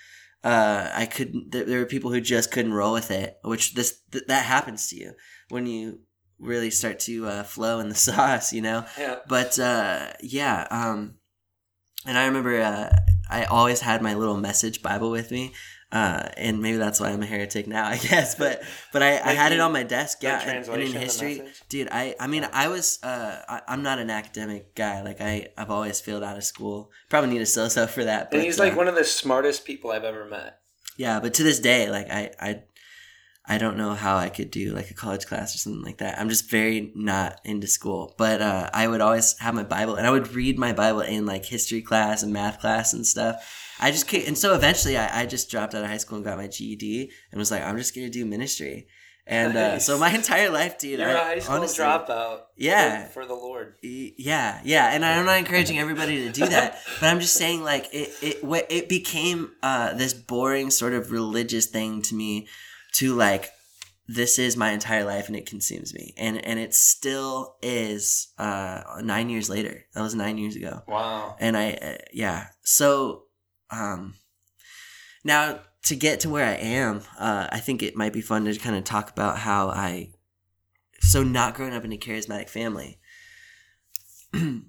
[0.45, 1.51] Uh, I couldn't.
[1.51, 4.89] There, there were people who just couldn't roll with it, which this th- that happens
[4.89, 5.13] to you
[5.49, 6.01] when you
[6.39, 8.85] really start to uh, flow in the sauce, you know.
[8.97, 9.17] Yeah.
[9.27, 11.17] But uh, yeah, um,
[12.07, 12.97] and I remember uh,
[13.29, 15.55] I always had my little message Bible with me,
[15.91, 18.35] uh, and maybe that's why I'm a heretic now, I guess.
[18.35, 18.63] But
[18.93, 20.41] but I, I had it on my desk, yeah.
[20.41, 24.11] And, and in history, dude, I I mean I was uh I, am not an
[24.11, 25.03] academic guy.
[25.03, 26.91] Like I I've always failed out of school.
[27.09, 28.31] Probably need a so-so for that.
[28.31, 30.61] But, and he's like uh, one of the smartest people I've ever met.
[30.99, 32.63] Yeah, but to this day, like I I
[33.51, 36.21] I don't know how I could do like a college class or something like that.
[36.21, 38.15] I'm just very not into school.
[38.19, 41.25] But uh, I would always have my Bible and I would read my Bible in
[41.25, 43.43] like history class and math class and stuff.
[43.81, 44.27] I just can't.
[44.27, 47.11] And so eventually I, I just dropped out of high school and got my GED
[47.31, 48.89] and was like, I'm just going to do ministry.
[49.27, 49.85] And uh, nice.
[49.85, 51.01] so my entire life, dude.
[51.01, 52.41] You're I, a high school honestly, dropout.
[52.57, 53.05] Yeah.
[53.05, 53.75] For, for, the Lord.
[53.83, 54.91] Yeah, yeah.
[54.93, 58.67] And I'm not encouraging everybody to do that, but I'm just saying, like, it it
[58.71, 62.49] it became uh, this boring sort of religious thing to me
[62.95, 63.51] to like
[64.09, 68.81] this is my entire life and it consumes me and and it still is uh
[69.03, 73.25] nine years later that was nine years ago wow and i uh, yeah so
[73.71, 74.15] um
[75.25, 78.55] now to get to where i am uh i think it might be fun to
[78.57, 80.11] kind of talk about how i
[81.01, 82.99] so not growing up in a charismatic family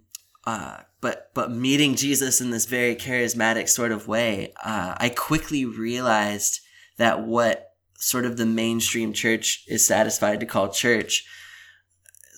[0.46, 5.66] uh but but meeting jesus in this very charismatic sort of way uh i quickly
[5.66, 6.60] realized
[6.98, 7.70] that what
[8.00, 11.26] sort of the mainstream church is satisfied to call church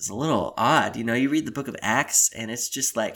[0.02, 0.96] is a little odd.
[0.96, 3.16] You know, you read the book of Acts and it's just like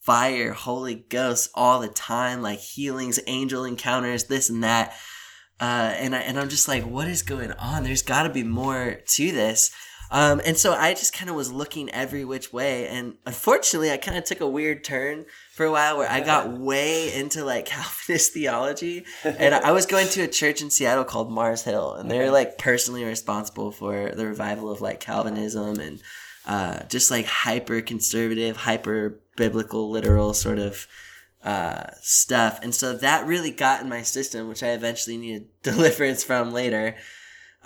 [0.00, 4.94] fire, Holy Ghost all the time, like healings, angel encounters, this and that.
[5.60, 7.82] Uh, and I, and I'm just like, what is going on?
[7.82, 9.72] There's got to be more to this.
[10.10, 13.98] Um, and so I just kind of was looking every which way, and unfortunately, I
[13.98, 17.66] kind of took a weird turn for a while where I got way into like
[17.66, 22.10] Calvinist theology, and I was going to a church in Seattle called Mars Hill, and
[22.10, 26.00] they're like personally responsible for the revival of like Calvinism and
[26.48, 30.86] uh, just like hyper conservative, hyper biblical, literal sort of
[31.44, 32.58] uh, stuff.
[32.62, 36.96] And so that really got in my system, which I eventually needed deliverance from later.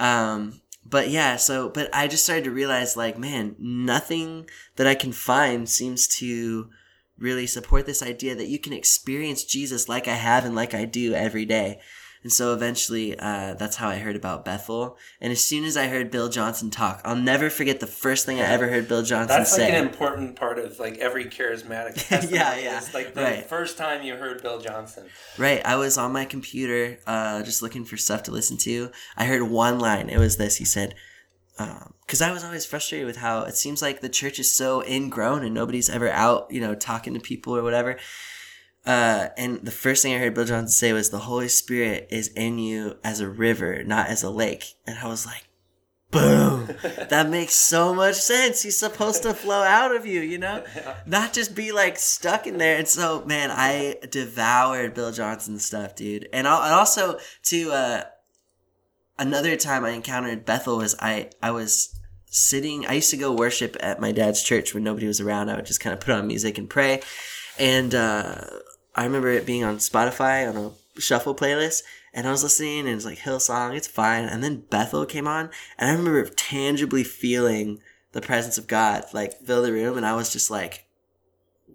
[0.01, 4.97] Um, but yeah, so, but I just started to realize like, man, nothing that I
[4.97, 6.68] can find seems to
[7.16, 10.87] really support this idea that you can experience Jesus like I have and like I
[10.87, 11.78] do every day.
[12.22, 14.96] And so eventually, uh, that's how I heard about Bethel.
[15.20, 18.38] And as soon as I heard Bill Johnson talk, I'll never forget the first thing
[18.38, 19.62] I ever heard Bill Johnson That's say.
[19.62, 22.30] That's like an important part of like every charismatic.
[22.32, 22.78] Yeah, yeah.
[22.78, 23.44] is, like the Right.
[23.46, 25.06] first time you heard Bill Johnson.
[25.36, 25.60] Right.
[25.64, 28.90] I was on my computer, uh, just looking for stuff to listen to.
[29.16, 30.08] I heard one line.
[30.08, 30.56] It was this.
[30.56, 30.94] He said,
[32.06, 35.44] because I was always frustrated with how it seems like the church is so ingrown
[35.44, 37.98] and nobody's ever out, you know, talking to people or whatever.
[38.85, 42.28] Uh, and the first thing I heard Bill Johnson say was, "The Holy Spirit is
[42.28, 45.45] in you as a river, not as a lake." And I was like,
[46.11, 46.66] "Boom!
[47.09, 48.62] that makes so much sense.
[48.62, 50.64] He's supposed to flow out of you, you know,
[51.07, 55.95] not just be like stuck in there." And so, man, I devoured Bill Johnson's stuff,
[55.95, 56.28] dude.
[56.33, 58.05] And, al- and also to uh,
[59.16, 62.85] another time I encountered Bethel was I I was sitting.
[62.87, 65.51] I used to go worship at my dad's church when nobody was around.
[65.51, 67.01] I would just kind of put on music and pray.
[67.59, 68.45] And uh,
[68.95, 71.82] I remember it being on Spotify on a shuffle playlist.
[72.14, 74.24] And I was listening, and it's like Hillsong, it's fine.
[74.24, 77.80] And then Bethel came on, and I remember tangibly feeling
[78.12, 80.84] the presence of God like fill the room, and I was just like,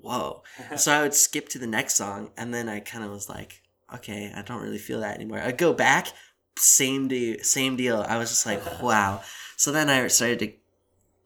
[0.02, 0.44] "Whoa!"
[0.78, 3.64] so I would skip to the next song, and then I kind of was like,
[3.96, 6.10] "Okay, I don't really feel that anymore." I'd go back,
[6.56, 8.06] same deal, same deal.
[8.08, 9.22] I was just like, "Wow."
[9.56, 10.54] So then I started to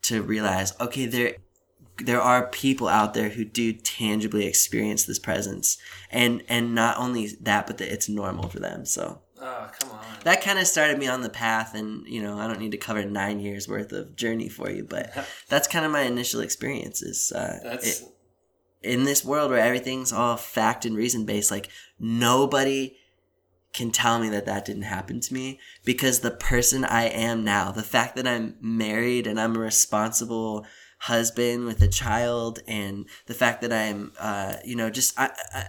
[0.03, 1.35] to realize, okay, there
[2.05, 5.77] there are people out there who do tangibly experience this presence,
[6.09, 8.85] and and not only that, but that it's normal for them.
[8.85, 10.05] So Oh come on.
[10.23, 12.77] that kind of started me on the path, and you know, I don't need to
[12.77, 15.11] cover nine years worth of journey for you, but
[15.49, 17.31] that's kind of my initial experiences.
[17.31, 18.07] Uh, That's it-
[18.83, 22.97] in this world where everything's all fact and reason based, like nobody
[23.73, 27.71] can tell me that that didn't happen to me because the person I am now,
[27.71, 30.65] the fact that I'm married and I'm a responsible
[31.01, 35.65] husband with a child and the fact that I'm, uh, you know, just, I, I,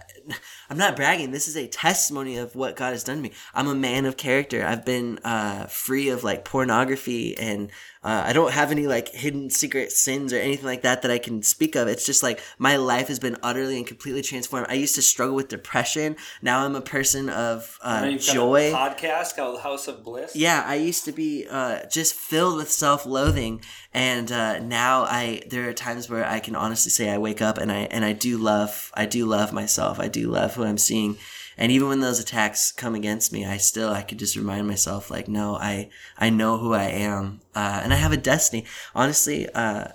[0.69, 1.31] I'm not bragging.
[1.31, 3.31] This is a testimony of what God has done to me.
[3.55, 4.63] I'm a man of character.
[4.63, 7.71] I've been, uh, free of like pornography and,
[8.03, 11.19] uh, I don't have any like hidden secret sins or anything like that that I
[11.19, 11.87] can speak of.
[11.87, 14.67] It's just like my life has been utterly and completely transformed.
[14.69, 16.17] I used to struggle with depression.
[16.41, 18.71] Now I'm a person of uh, joy.
[18.71, 20.35] a podcast called House of Bliss.
[20.35, 23.61] Yeah, I used to be uh, just filled with self-loathing,
[23.93, 27.57] and uh, now I there are times where I can honestly say I wake up
[27.57, 29.99] and I and I do love I do love myself.
[29.99, 31.17] I do love who I'm seeing,
[31.57, 35.09] and even when those attacks come against me, I still I could just remind myself
[35.11, 38.65] like, no, I I know who I am, uh, and I have a destiny.
[38.95, 39.89] Honestly, uh,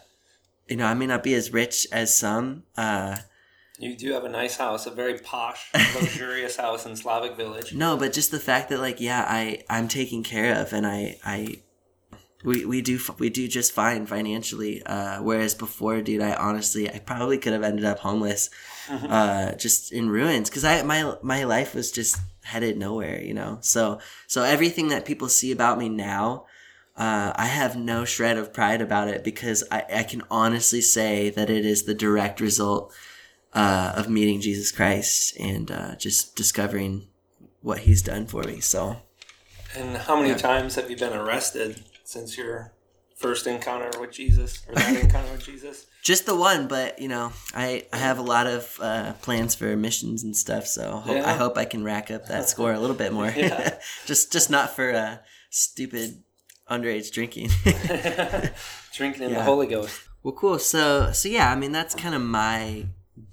[0.69, 2.65] you know, I may not be as rich as some.
[2.77, 3.17] Uh,
[3.79, 7.73] You do have a nice house, a very posh, luxurious house in Slavic Village.
[7.73, 11.19] No, but just the fact that like yeah, I I'm taken care of and I
[11.25, 11.63] I
[12.45, 14.83] we we do we do just fine financially.
[14.85, 18.51] Uh, whereas before, dude, I honestly I probably could have ended up homeless,
[18.91, 23.59] uh, just in ruins because I my my life was just headed nowhere, you know.
[23.61, 26.47] So so everything that people see about me now.
[26.97, 31.31] Uh, I have no shred of pride about it because I, I can honestly say
[31.31, 32.93] that it is the direct result
[33.55, 37.07] uh, of meeting Jesus Christ and uh, just discovering
[37.63, 38.59] what He's done for me.
[38.59, 38.97] So
[39.77, 42.73] And how many times have you been arrested since your
[43.17, 45.87] first encounter with Jesus or that encounter with Jesus?
[46.03, 49.77] just the one, but you know, I, I have a lot of uh, plans for
[49.77, 50.67] missions and stuff.
[50.67, 53.27] So ho- I hope I can rack up that score a little bit more.
[53.37, 53.79] Yeah.
[54.07, 55.17] just just not for uh,
[55.51, 56.23] stupid
[56.71, 57.51] underage drinking.
[58.95, 59.39] Drinking in Yeah.
[59.39, 60.01] the Holy Ghost.
[60.23, 60.59] Well, cool.
[60.59, 62.87] So, so yeah, I mean, that's kind of my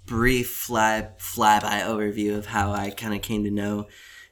[0.06, 3.88] brief fly flyby overview of how I kind of came to know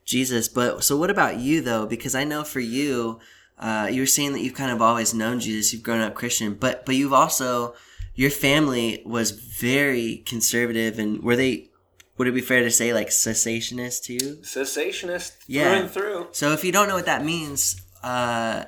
[0.05, 0.47] Jesus.
[0.49, 1.85] But so, what about you though?
[1.85, 3.19] Because I know for you,
[3.63, 5.71] uh, you were saying that you've kind of always known Jesus.
[5.71, 7.75] You've grown up Christian, but but you've also
[8.13, 11.69] your family was very conservative, and were they?
[12.17, 14.37] Would it be fair to say like cessationist too?
[14.43, 15.63] Cessationist Yeah.
[15.63, 16.27] through and through.
[16.31, 18.65] So if you don't know what that means, uh,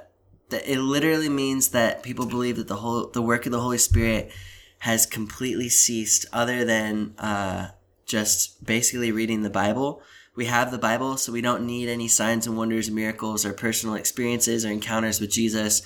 [0.49, 3.77] that it literally means that people believe that the whole the work of the Holy
[3.77, 4.31] Spirit
[4.79, 7.67] has completely ceased, other than uh,
[8.05, 10.01] just basically reading the Bible.
[10.35, 13.95] We have the Bible, so we don't need any signs and wonders, miracles, or personal
[13.95, 15.81] experiences or encounters with Jesus.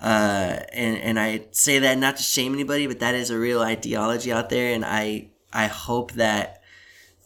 [0.00, 3.60] Uh, and and I say that not to shame anybody, but that is a real
[3.60, 6.62] ideology out there, and I I hope that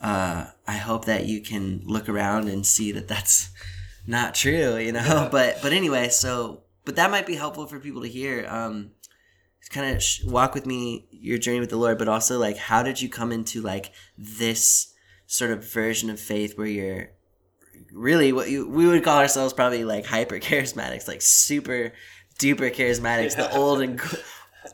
[0.00, 3.50] uh, I hope that you can look around and see that that's
[4.06, 5.28] not true, you know.
[5.30, 8.46] but but anyway, so but that might be helpful for people to hear.
[8.48, 8.90] Um,
[9.74, 12.82] kind of sh- walk with me your journey with the Lord, but also like how
[12.82, 14.93] did you come into like this
[15.26, 17.10] sort of version of faith where you're
[17.92, 21.92] really what you we would call ourselves probably like hyper charismatics, like super
[22.38, 24.00] duper charismatics, the old and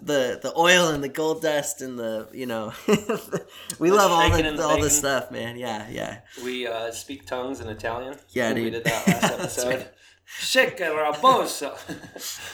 [0.03, 2.73] the the oil and the gold dust and the you know
[3.79, 4.91] we love all the the all the bacon.
[4.91, 5.57] stuff, man.
[5.57, 6.21] Yeah, yeah.
[6.45, 8.17] We uh, speak tongues in Italian.
[8.31, 9.69] Yeah, we did that last episode.
[9.69, 9.93] right.
[10.39, 11.77] Shikaraboso.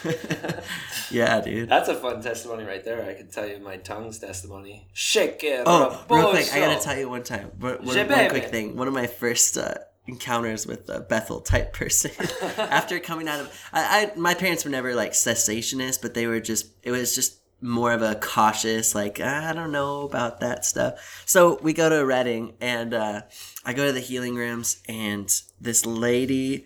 [1.09, 1.69] Yeah, dude.
[1.69, 3.01] That's a fun testimony right there.
[3.09, 4.87] I can tell you my tongues testimony.
[4.93, 5.63] Shikaraboso.
[5.65, 7.51] Oh, real quick, I gotta tell you one time.
[7.59, 8.75] One, one, one quick thing.
[8.75, 9.75] One of my first uh,
[10.05, 12.11] encounters with a Bethel type person.
[12.57, 16.41] After coming out of, I, I, my parents were never like cessationists, but they were
[16.41, 16.67] just.
[16.83, 21.23] It was just more of a cautious, like I don't know about that stuff.
[21.25, 23.21] So we go to a Redding, and uh,
[23.65, 26.65] I go to the healing rooms, and this lady,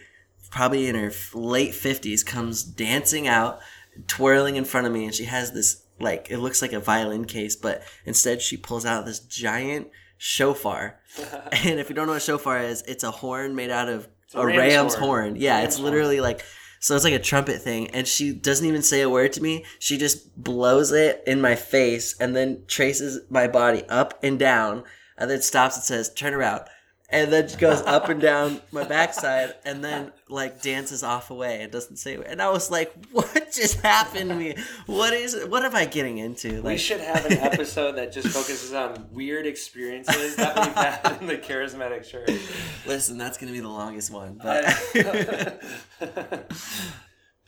[0.51, 3.59] probably in her late fifties, comes dancing out
[4.07, 7.25] twirling in front of me and she has this like it looks like a violin
[7.25, 9.87] case but instead she pulls out this giant
[10.17, 10.99] shofar.
[11.51, 14.41] And if you don't know what shofar is it's a horn made out of a,
[14.41, 15.35] a ram's, ram's horn, horn.
[15.35, 16.43] yeah Ram's it's literally like
[16.79, 19.65] so it's like a trumpet thing and she doesn't even say a word to me.
[19.77, 24.83] She just blows it in my face and then traces my body up and down
[25.17, 26.61] and then stops and says turn around
[27.11, 31.61] and then she goes up and down my backside and then like dances off away.
[31.63, 34.55] And doesn't say and i was like what just happened to me?
[34.85, 36.61] What is what am i getting into?
[36.61, 41.17] Like, We should have an episode that just focuses on weird experiences that we've had
[41.21, 42.29] in the charismatic church.
[42.85, 44.63] listen that's gonna be the longest one but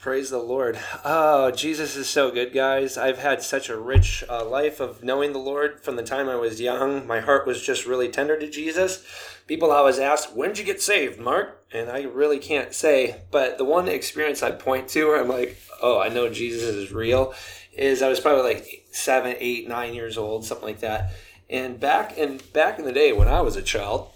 [0.03, 0.77] Praise the Lord.
[1.05, 2.97] Oh, Jesus is so good, guys.
[2.97, 6.35] I've had such a rich uh, life of knowing the Lord from the time I
[6.35, 7.07] was young.
[7.07, 9.05] My heart was just really tender to Jesus.
[9.47, 11.65] People always ask, When did you get saved, Mark?
[11.71, 13.21] And I really can't say.
[13.31, 16.91] But the one experience I point to where I'm like, Oh, I know Jesus is
[16.91, 17.33] real
[17.71, 21.13] is I was probably like seven, eight, nine years old, something like that.
[21.49, 24.11] And back in back in the day when I was a child,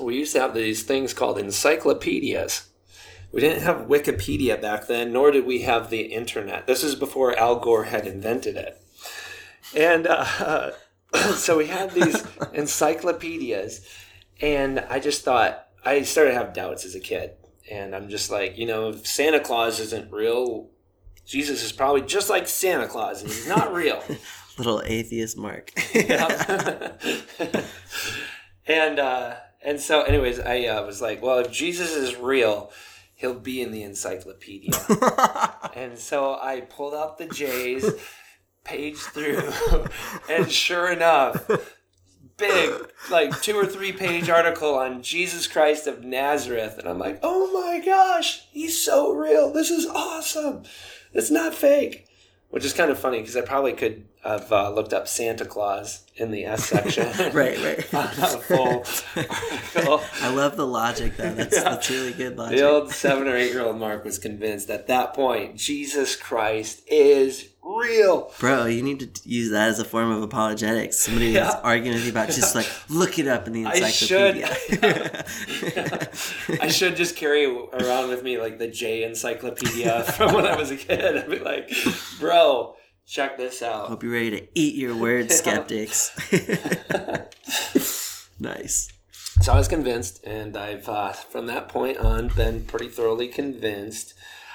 [0.00, 2.66] we used to have these things called encyclopedias.
[3.32, 6.66] We didn't have Wikipedia back then, nor did we have the internet.
[6.66, 8.80] This is before Al Gore had invented it.
[9.74, 10.72] And uh,
[11.34, 12.22] so we had these
[12.52, 13.88] encyclopedias,
[14.40, 17.32] and I just thought, I started to have doubts as a kid.
[17.70, 20.68] And I'm just like, you know, if Santa Claus isn't real,
[21.24, 24.02] Jesus is probably just like Santa Claus, and he's not real.
[24.58, 25.72] little atheist mark
[28.66, 32.72] and uh, and so, anyways, I uh, was like, well, if Jesus is real,
[33.22, 34.72] he'll be in the encyclopedia.
[35.74, 37.88] and so I pulled out the J's,
[38.64, 39.50] page through,
[40.28, 41.48] and sure enough,
[42.36, 42.74] big,
[43.10, 47.62] like two or three page article on Jesus Christ of Nazareth, and I'm like, oh
[47.62, 49.52] my gosh, he's so real.
[49.52, 50.64] This is awesome.
[51.14, 52.06] It's not fake.
[52.50, 56.04] Which is kind of funny because I probably could have uh, looked up Santa Claus
[56.16, 57.06] in the S section.
[57.32, 57.84] right right
[58.42, 60.00] full article.
[60.22, 61.62] i love the logic though that's, Yeah.
[61.64, 64.86] that's really good logic The old seven or eight year old Mark was convinced at
[64.88, 68.30] that point Jesus Christ is real.
[68.40, 70.98] Bro, you need to use that as a form of apologetics.
[70.98, 71.60] Somebody Yeah.
[71.62, 74.36] arguing with you about just like look it up in the I should.
[74.38, 75.24] encyclopedia.
[76.60, 80.70] I should just carry around with me like the J encyclopedia from when I was
[80.70, 81.16] a kid.
[81.16, 81.70] I'd be like,
[82.18, 82.74] bro,
[83.12, 83.88] check this out.
[83.88, 86.10] Hope you're ready to eat your words, skeptics.
[88.40, 88.88] nice.
[89.42, 94.14] So I was convinced, and I've uh, from that point on been pretty thoroughly convinced.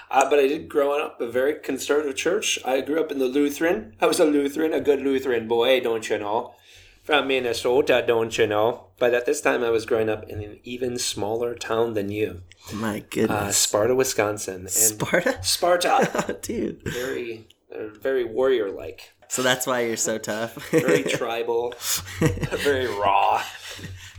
[0.09, 2.57] Uh, but I did grow up a very conservative church.
[2.65, 3.95] I grew up in the Lutheran.
[4.01, 6.55] I was a Lutheran, a good Lutheran boy, don't you know?
[7.03, 8.87] From Minnesota, don't you know?
[8.99, 12.41] But at this time, I was growing up in an even smaller town than you,
[12.73, 13.57] My uh, goodness.
[13.57, 14.61] Sparta, Wisconsin.
[14.61, 15.43] And Sparta?
[15.43, 16.81] Sparta, Dude.
[16.83, 20.55] very, uh, very warrior-like, So that's why you're so tough.
[20.71, 21.73] very tribal,
[22.19, 23.43] very raw.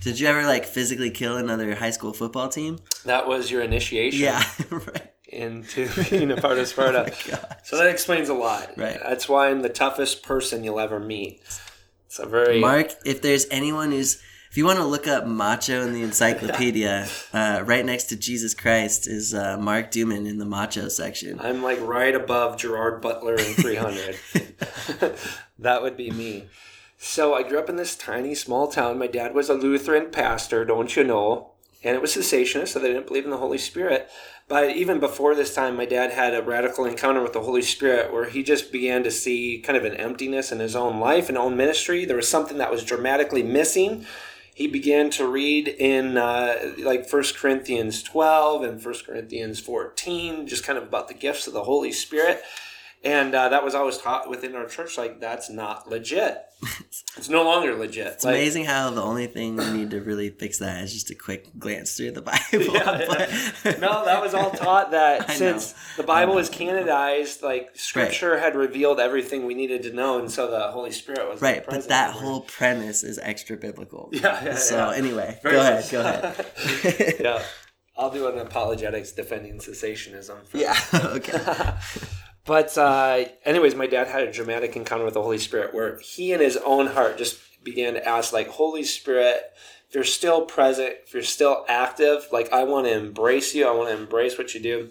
[0.01, 2.79] Did you ever like physically kill another high school football team?
[3.05, 4.21] That was your initiation.
[4.21, 5.13] Yeah, right.
[5.29, 7.13] into being a part of Sparta.
[7.65, 8.71] so that explains a lot.
[8.77, 8.99] Oh Right.
[9.03, 11.43] That's why I'm the toughest person you'll ever meet.
[12.07, 15.83] It's a very Mark, if there's anyone who's if you want to look up macho
[15.83, 20.45] in the encyclopedia, uh, right next to Jesus Christ is uh, Mark Duman in the
[20.45, 21.41] macho section.
[21.41, 24.19] I'm like right above Gerard Butler in 300.
[25.59, 26.47] that would be me.
[26.97, 28.99] So I grew up in this tiny small town.
[28.99, 31.53] My dad was a Lutheran pastor, don't you know?
[31.85, 34.11] and it was cessationist, so they didn't believe in the Holy Spirit.
[34.49, 38.13] But even before this time, my dad had a radical encounter with the Holy Spirit
[38.13, 41.39] where he just began to see kind of an emptiness in his own life and
[41.39, 42.05] own ministry.
[42.05, 44.07] There was something that was dramatically missing.
[44.59, 50.65] He began to read in uh, like First Corinthians 12 and First Corinthians 14, just
[50.65, 52.43] kind of about the gifts of the Holy Spirit.
[53.05, 56.37] And uh, that was always taught within our church, like, that's not legit.
[57.17, 58.09] it's no longer legit.
[58.09, 61.09] It's like, amazing how the only thing you need to really fix that is just
[61.11, 62.75] a quick glance through the Bible.
[62.75, 63.05] Yeah,
[63.63, 68.43] but, no, that was all taught that since the Bible was canonized, like Scripture right.
[68.43, 71.65] had revealed everything we needed to know, and so the Holy Spirit was right.
[71.65, 74.09] But that whole premise is extra biblical.
[74.13, 74.45] Yeah.
[74.45, 74.97] yeah so yeah.
[74.97, 75.91] anyway, Very go ahead.
[75.91, 77.17] Go ahead.
[77.21, 77.43] yeah.
[77.97, 80.39] I'll do an apologetics defending cessationism.
[80.53, 80.77] yeah.
[80.93, 81.39] okay.
[82.49, 86.33] But uh, anyways, my dad had a dramatic encounter with the Holy Spirit where he
[86.33, 89.43] in his own heart just began to ask, like, Holy Spirit,
[89.87, 93.69] if you're still present, if you're still active, like I want to embrace you.
[93.69, 94.89] I want to embrace what you do.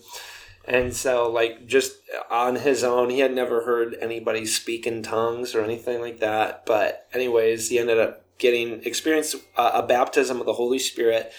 [0.66, 1.96] And so, like, just
[2.30, 6.64] on his own, he had never heard anybody speak in tongues or anything like that.
[6.68, 11.32] But, anyways, he ended up getting experienced uh, a baptism of the Holy Spirit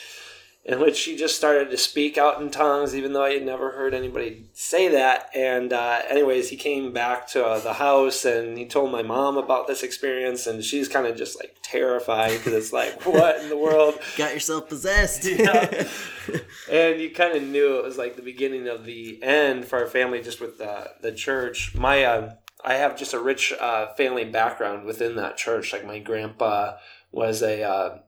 [0.65, 3.71] in which she just started to speak out in tongues, even though I had never
[3.71, 5.31] heard anybody say that.
[5.35, 9.39] And, uh, anyways, he came back to uh, the house and he told my mom
[9.39, 13.49] about this experience, and she's kind of just like terrified because it's like, what in
[13.49, 13.99] the world?
[14.19, 15.25] Got yourself possessed.
[15.29, 15.87] yeah.
[16.71, 19.87] And you kind of knew it was like the beginning of the end for our
[19.87, 21.75] family, just with the, the church.
[21.75, 25.73] My, uh, I have just a rich uh, family background within that church.
[25.73, 26.77] Like my grandpa
[27.11, 27.99] was a uh,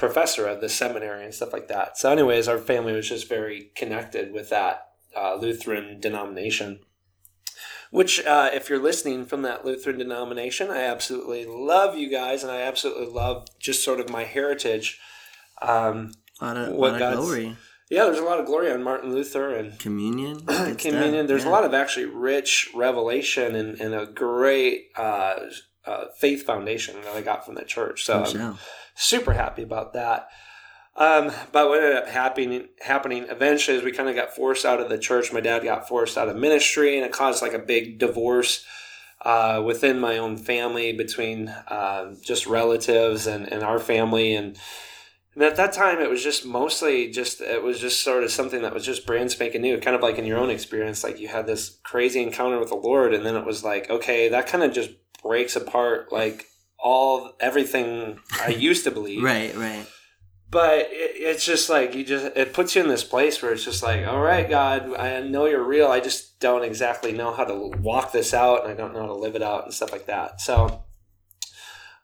[0.00, 1.98] professor of the seminary and stuff like that.
[1.98, 6.80] So, anyways, our family was just very connected with that uh, Lutheran denomination.
[7.90, 12.50] Which, uh, if you're listening from that Lutheran denomination, I absolutely love you guys, and
[12.50, 14.98] I absolutely love just sort of my heritage.
[15.60, 17.56] Um, a lot of, what lot of glory.
[17.90, 20.46] Yeah, there's a lot of glory on Martin Luther and communion.
[20.78, 21.26] communion.
[21.26, 21.50] There's yeah.
[21.50, 25.40] a lot of actually rich revelation and, and a great uh,
[25.84, 28.04] uh, faith foundation that I got from the church.
[28.04, 28.58] So, oh,
[28.94, 30.28] super happy about that.
[30.96, 34.80] Um, but what ended up happening happening eventually is we kind of got forced out
[34.80, 35.32] of the church.
[35.32, 38.64] My dad got forced out of ministry, and it caused like a big divorce
[39.22, 44.34] uh, within my own family between uh, just relatives and, and our family.
[44.34, 44.58] And,
[45.34, 48.62] and at that time, it was just mostly just it was just sort of something
[48.62, 51.04] that was just brand spanking new, kind of like in your own experience.
[51.04, 54.28] Like you had this crazy encounter with the Lord, and then it was like, okay,
[54.30, 54.90] that kind of just
[55.22, 56.46] breaks apart like
[56.82, 59.22] all everything I used to believe.
[59.22, 59.86] right, right.
[60.50, 63.64] But it, it's just like you just it puts you in this place where it's
[63.64, 65.86] just like, all right, God, I know you're real.
[65.88, 69.06] I just don't exactly know how to walk this out, and I don't know how
[69.06, 70.40] to live it out and stuff like that.
[70.40, 70.84] So.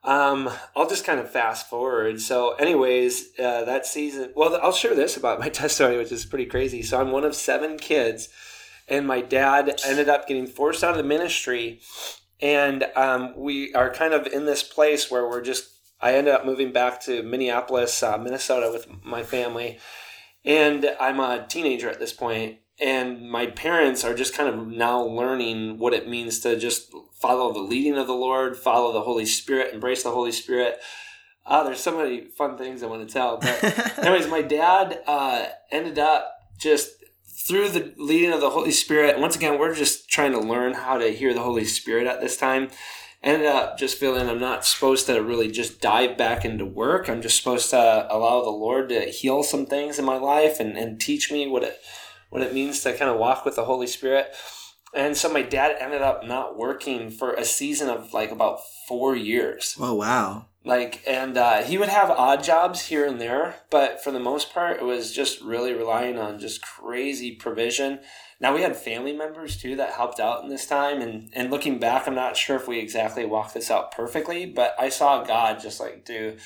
[0.05, 2.21] Um, I'll just kind of fast forward.
[2.21, 4.31] So, anyways, uh, that season.
[4.37, 6.83] Well, I'll share this about my testimony, which is pretty crazy.
[6.83, 8.29] So, I'm one of seven kids,
[8.87, 11.81] and my dad ended up getting forced out of the ministry
[12.41, 15.71] and um, we are kind of in this place where we're just
[16.01, 19.79] i ended up moving back to minneapolis uh, minnesota with my family.
[20.45, 25.01] And i'm a teenager at this point and my parents are just kind of now
[25.01, 29.27] learning what it means to just follow the leading of the lord follow the holy
[29.27, 30.79] spirit embrace the holy spirit.
[31.45, 35.47] Uh, there's so many fun things i want to tell but anyways my dad uh,
[35.71, 36.96] ended up just
[37.47, 40.99] through the leading of the Holy Spirit, once again, we're just trying to learn how
[40.99, 42.71] to hear the Holy Spirit at this time.
[43.23, 47.09] Ended up just feeling I'm not supposed to really just dive back into work.
[47.09, 50.77] I'm just supposed to allow the Lord to heal some things in my life and,
[50.77, 51.81] and teach me what it
[52.31, 54.35] what it means to kind of walk with the Holy Spirit.
[54.97, 59.15] And so my dad ended up not working for a season of like about four
[59.15, 59.77] years.
[59.79, 60.47] Oh wow.
[60.65, 64.53] Like, and uh, he would have odd jobs here and there, but for the most
[64.53, 68.01] part, it was just really relying on just crazy provision.
[68.41, 71.79] Now we had family members too that helped out in this time, and and looking
[71.79, 75.61] back, I'm not sure if we exactly walked this out perfectly, but I saw God
[75.61, 76.37] just like do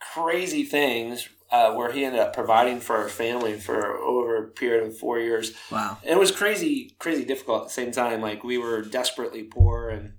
[0.00, 4.86] crazy things uh, where he ended up providing for our family for over a period
[4.86, 5.52] of four years.
[5.70, 8.20] Wow, and it was crazy, crazy difficult at the same time.
[8.20, 10.14] Like we were desperately poor and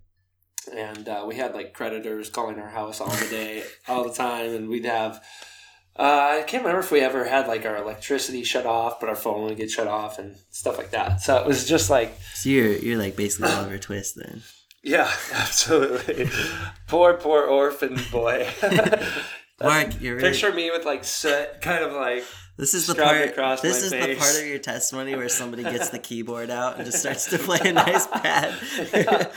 [0.73, 4.53] and uh, we had like creditors calling our house all the day, all the time,
[4.53, 5.23] and we'd have.
[5.97, 9.15] Uh, I can't remember if we ever had like our electricity shut off, but our
[9.15, 11.21] phone would get shut off and stuff like that.
[11.21, 12.17] So it was just like.
[12.33, 14.43] So you're you're like basically Oliver Twist then.
[14.87, 16.29] Yeah, absolutely.
[16.87, 18.47] poor, poor orphan boy.
[19.61, 22.23] Mark, you're really, Picture me with like soot, kind of like
[22.57, 23.61] this is the part.
[23.61, 26.99] This is the part of your testimony where somebody gets the keyboard out and just
[26.99, 28.53] starts to play a nice pad.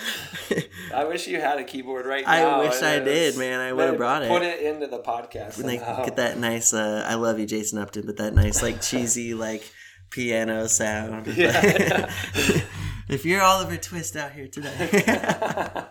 [0.94, 2.60] I wish you had a keyboard right now.
[2.60, 3.60] I wish I did, man.
[3.60, 4.28] I would've brought it.
[4.28, 5.56] Put it into the podcast.
[5.56, 6.72] They get that nice.
[6.72, 9.68] Uh, I love you, Jason Upton, but that nice like cheesy like
[10.10, 11.26] piano sound.
[11.26, 12.12] Yeah.
[13.08, 15.86] if you're Oliver Twist out here today.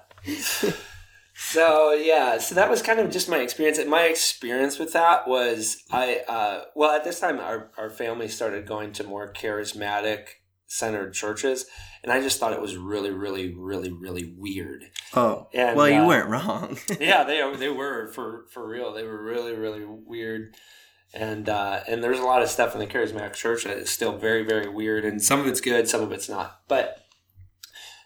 [1.39, 3.77] So yeah, so that was kind of just my experience.
[3.77, 8.27] And my experience with that was I uh, well at this time our our family
[8.27, 10.29] started going to more charismatic
[10.65, 11.67] centered churches,
[12.01, 14.85] and I just thought it was really really really really weird.
[15.13, 16.79] oh, And, well, you uh, weren't wrong.
[16.99, 18.91] yeah, they they were for for real.
[18.91, 20.55] They were really really weird,
[21.13, 24.17] and uh, and there's a lot of stuff in the charismatic church that is still
[24.17, 26.61] very very weird, and some of it's good, some of it's not.
[26.67, 26.97] But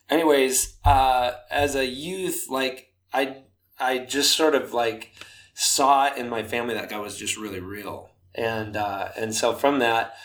[0.10, 3.44] anyways, uh, as a youth, like I
[3.80, 5.12] I just sort of like
[5.54, 9.54] saw it in my family that God was just really real, and uh, and so
[9.54, 10.16] from that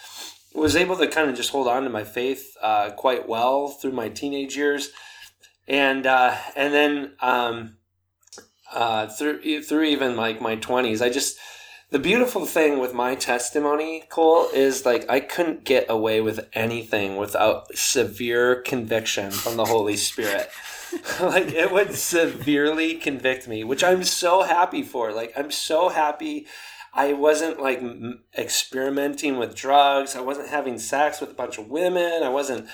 [0.55, 3.93] was able to kind of just hold on to my faith uh, quite well through
[3.93, 4.91] my teenage years,
[5.69, 7.77] and uh, and then um,
[8.73, 11.39] uh, through through even like my twenties, I just
[11.91, 17.17] the beautiful thing with my testimony, Cole, is like I couldn't get away with anything
[17.17, 20.51] without severe conviction from the Holy Spirit.
[21.21, 25.13] like it would severely convict me, which I'm so happy for.
[25.13, 26.47] Like I'm so happy
[26.97, 30.17] I wasn't like m- experimenting with drugs.
[30.17, 32.23] I wasn't having sex with a bunch of women.
[32.23, 32.69] I wasn't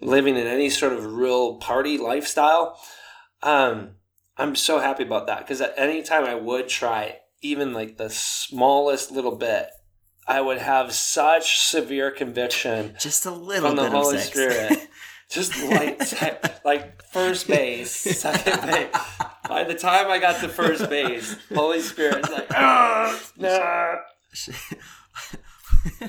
[0.00, 2.78] living in any sort of real party lifestyle.
[3.42, 3.92] Um,
[4.36, 8.10] I'm so happy about that because at any time I would try even like the
[8.10, 9.68] smallest little bit,
[10.26, 14.32] I would have such severe conviction Just a little from the bit Holy of sex.
[14.32, 14.88] Spirit.
[15.30, 16.00] Just like
[16.64, 18.88] like first base, second base.
[19.48, 23.96] By the time I got to first base, Holy Spirit's like, ah, nah.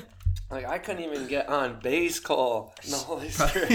[0.48, 2.72] Like I couldn't even get on base Cole.
[2.84, 3.70] and The Holy Spirit.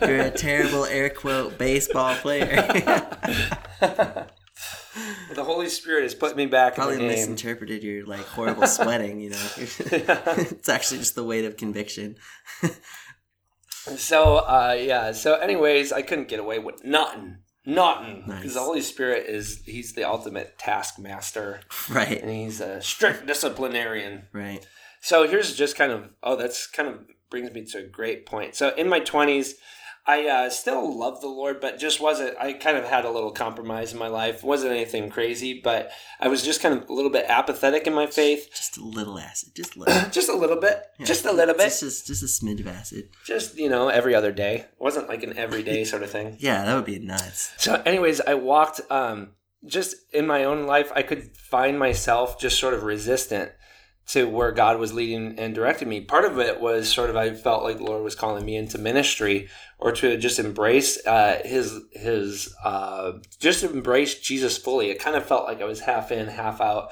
[0.08, 2.68] You're a terrible air quote baseball player.
[5.34, 7.16] The Holy Spirit has put me back Probably in the game.
[7.16, 9.20] misinterpreted your like horrible sweating.
[9.20, 12.16] You know, it's actually just the weight of conviction.
[13.96, 15.12] So uh, yeah.
[15.12, 18.54] So anyways, I couldn't get away with nothing, nothing, because Nice.
[18.54, 21.60] the Holy Spirit is he's the ultimate taskmaster,
[21.90, 24.26] Right, and he's a strict disciplinarian.
[24.32, 24.64] right.
[25.00, 28.54] So here's just kind of oh, that's kind of brings me to a great point.
[28.54, 29.56] So in my twenties,
[30.04, 32.36] I uh, still love the Lord, but just wasn't.
[32.40, 34.42] I kind of had a little compromise in my life.
[34.42, 38.06] wasn't anything crazy, but I was just kind of a little bit apathetic in my
[38.06, 40.10] faith, Just a little acid, just a little.
[40.10, 41.06] just a little bit, Yeah.
[41.06, 43.10] just a little bit, Just, just, just a smidge of acid.
[43.24, 44.54] just you know, every other day.
[44.56, 46.36] It wasn't like an everyday sort of thing.
[46.40, 47.52] Yeah, that would be nuts.
[47.58, 49.30] So, anyways, I walked um,
[49.64, 50.90] just in my own life.
[50.96, 53.52] I could find myself just sort of resistant
[54.08, 56.00] to where God was leading and directing me.
[56.00, 58.78] Part of it was sort of I felt like the Lord was calling me into
[58.78, 59.48] ministry
[59.78, 64.90] or to just embrace uh, His His uh, just embrace Jesus fully.
[64.90, 66.90] It kind of felt like I was half in, half out.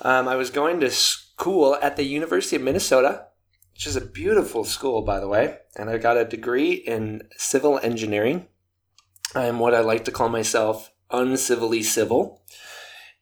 [0.00, 3.26] Um, I was going to school at the University of Minnesota,
[3.72, 7.78] which is a beautiful school, by the way, and I got a degree in civil
[7.82, 8.46] engineering.
[9.34, 12.42] I'm what I like to call myself uncivilly civil.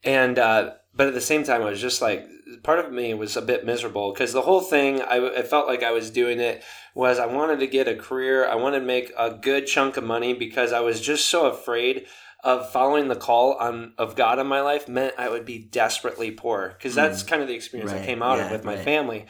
[0.05, 2.27] And, uh, but at the same time, I was just like,
[2.63, 5.83] part of me was a bit miserable because the whole thing, I, I felt like
[5.83, 6.63] I was doing it
[6.95, 8.47] was I wanted to get a career.
[8.47, 12.07] I wanted to make a good chunk of money because I was just so afraid
[12.45, 16.31] of following the call on of God in my life meant I would be desperately
[16.31, 18.85] poor because that's kind of the experience I came out yeah, of with my right.
[18.85, 19.27] family.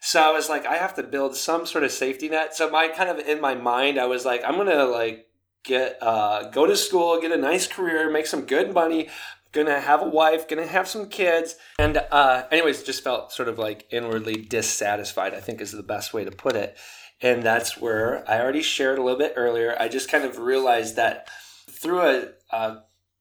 [0.00, 2.54] So I was like, I have to build some sort of safety net.
[2.54, 5.26] So my kind of in my mind, I was like, I'm gonna like
[5.62, 9.08] get uh, go to school, get a nice career, make some good money.
[9.52, 13.58] Gonna have a wife, gonna have some kids, and uh, anyways, just felt sort of
[13.58, 15.34] like inwardly dissatisfied.
[15.34, 16.76] I think is the best way to put it,
[17.20, 19.76] and that's where I already shared a little bit earlier.
[19.78, 21.28] I just kind of realized that
[21.68, 22.78] through a, a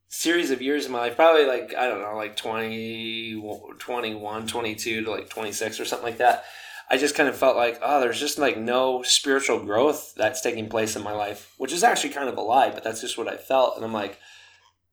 [0.09, 3.41] series of years in my life, probably like, I don't know, like 20,
[3.77, 6.45] 21, 22 to like 26 or something like that.
[6.91, 10.69] I just kind of felt like, oh, there's just like no spiritual growth that's taking
[10.69, 13.27] place in my life, which is actually kind of a lie, but that's just what
[13.27, 13.75] I felt.
[13.75, 14.17] And I'm like,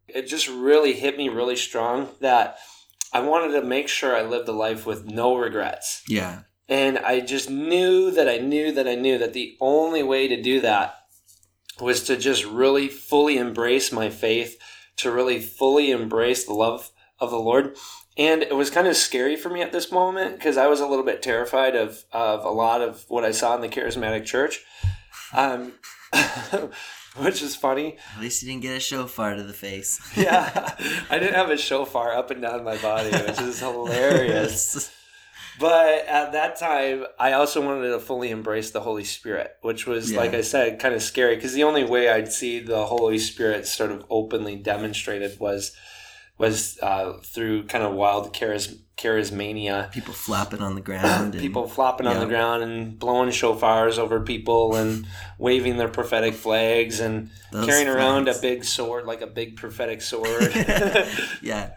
[0.09, 2.59] it just really hit me really strong that
[3.13, 6.03] I wanted to make sure I lived a life with no regrets.
[6.09, 6.43] Yeah.
[6.69, 10.41] And I just knew that I knew that I knew that the only way to
[10.41, 10.97] do that
[11.81, 14.59] was to just really fully embrace my faith,
[14.97, 17.77] to really fully embrace the love of the Lord.
[18.19, 20.87] And it was kind of scary for me at this moment because I was a
[20.87, 24.65] little bit terrified of, of a lot of what I saw in the charismatic church.
[25.35, 25.75] Um,
[27.25, 27.97] which is funny.
[28.17, 30.01] At least you didn't get a shofar to the face.
[30.17, 30.75] Yeah,
[31.11, 34.93] I didn't have a shofar up and down my body, which is hilarious.
[35.59, 40.13] But at that time, I also wanted to fully embrace the Holy Spirit, which was,
[40.13, 40.19] Yeah.
[40.19, 43.67] like I said, kind of scary because the only way I'd see the Holy Spirit
[43.67, 45.75] sort of openly demonstrated was
[46.39, 49.91] was uh, through kind of wild charis- charismania.
[49.93, 51.35] People flopping on the ground.
[51.35, 55.07] And, People flopping on the ground and blowing shofars over people and
[55.39, 60.03] waving their prophetic flags and Those carrying around a big sword, like a big prophetic
[60.03, 60.53] sword.
[61.43, 61.73] yeah.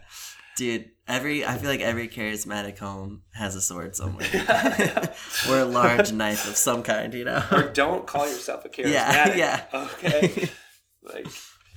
[0.57, 4.27] Dude, every I feel like every charismatic home has a sword somewhere.
[5.49, 7.43] or a large knife of some kind, you know.
[7.51, 8.91] or don't call yourself a charismatic.
[8.91, 9.63] Yeah, yeah.
[9.73, 10.49] Okay.
[11.01, 11.27] like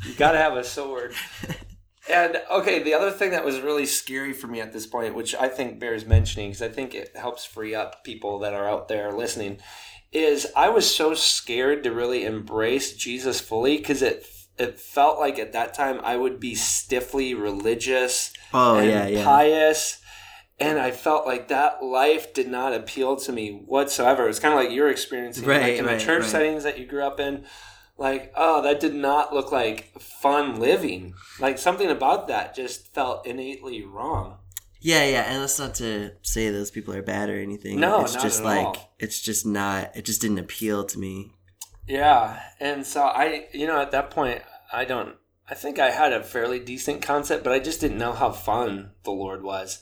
[0.05, 1.15] you gotta have a sword.
[2.12, 5.34] And okay, the other thing that was really scary for me at this point, which
[5.34, 8.89] I think bears mentioning, because I think it helps free up people that are out
[8.89, 9.59] there listening,
[10.12, 14.26] is I was so scared to really embrace Jesus fully because it
[14.59, 19.24] it felt like at that time I would be stiffly religious Oh and yeah, yeah.
[19.24, 19.98] pious.
[20.60, 24.24] And I felt like that life did not appeal to me whatsoever.
[24.24, 26.30] It was kind of like you're experiencing, like Right, in right, the church right.
[26.30, 27.44] settings that you grew up in.
[27.98, 31.14] Like, oh, that did not look like fun living.
[31.39, 34.39] Like something about that just felt innately wrong.
[34.81, 37.78] Yeah, yeah, and that's not to say those people are bad or anything.
[37.78, 38.94] No, it's not just at like all.
[38.98, 39.93] it's just not.
[39.94, 41.35] It just didn't appeal to me.
[41.86, 44.43] Yeah, and so I, you know, at that point,
[44.73, 45.14] I don't.
[45.48, 48.93] I think I had a fairly decent concept, but I just didn't know how fun
[49.05, 49.81] the Lord was.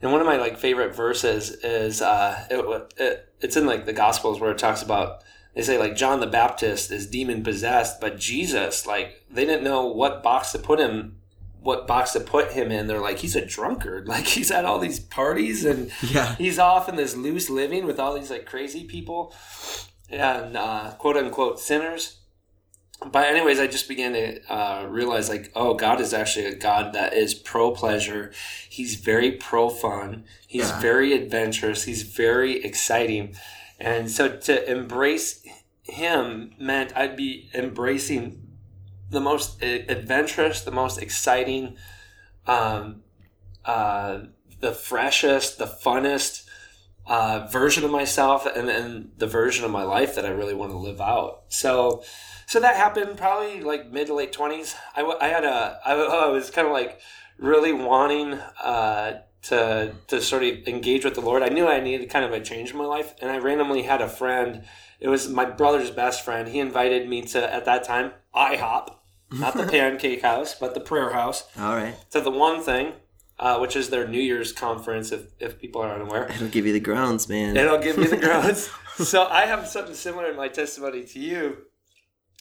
[0.00, 3.92] And one of my like favorite verses is uh, it, it, it's in like the
[3.92, 5.24] Gospels where it talks about
[5.56, 9.86] they say like John the Baptist is demon possessed, but Jesus like they didn't know
[9.86, 11.16] what box to put him,
[11.60, 12.86] what box to put him in.
[12.86, 16.88] They're like he's a drunkard, like he's at all these parties and Yeah, he's off
[16.88, 19.34] in this loose living with all these like crazy people
[20.08, 22.20] and uh, quote unquote sinners.
[23.12, 26.94] But anyways, I just began to uh, realize like, oh, God is actually a God
[26.94, 28.32] that is pro pleasure.
[28.70, 30.24] He's very pro fun.
[30.46, 30.80] He's Yeah.
[30.80, 31.84] very adventurous.
[31.84, 33.34] He's very exciting,
[33.78, 35.44] and so to embrace
[35.82, 38.42] him meant I'd be embracing
[39.10, 41.76] the most adventurous, the most exciting,
[42.46, 43.02] um,
[43.64, 44.20] uh,
[44.60, 46.46] the freshest, the funnest
[47.06, 50.72] uh, version of myself, and then the version of my life that I really want
[50.72, 51.44] to live out.
[51.48, 52.02] So,
[52.46, 54.74] so that happened probably like mid to late twenties.
[54.96, 55.92] I, I had a I,
[56.26, 57.00] I was kind of like
[57.38, 61.42] really wanting uh, to to sort of engage with the Lord.
[61.42, 64.00] I knew I needed kind of a change in my life, and I randomly had
[64.00, 64.62] a friend.
[65.00, 66.48] It was my brother's best friend.
[66.48, 68.94] He invited me to at that time IHOP,
[69.32, 71.94] not the Pancake House, but the Prayer House, all right.
[72.10, 72.94] to the One Thing,
[73.38, 75.12] uh, which is their New Year's conference.
[75.12, 77.56] If if people are unaware, It'll give you the grounds, man.
[77.56, 78.70] It'll give me the grounds.
[78.96, 81.58] so I have something similar in my testimony to you.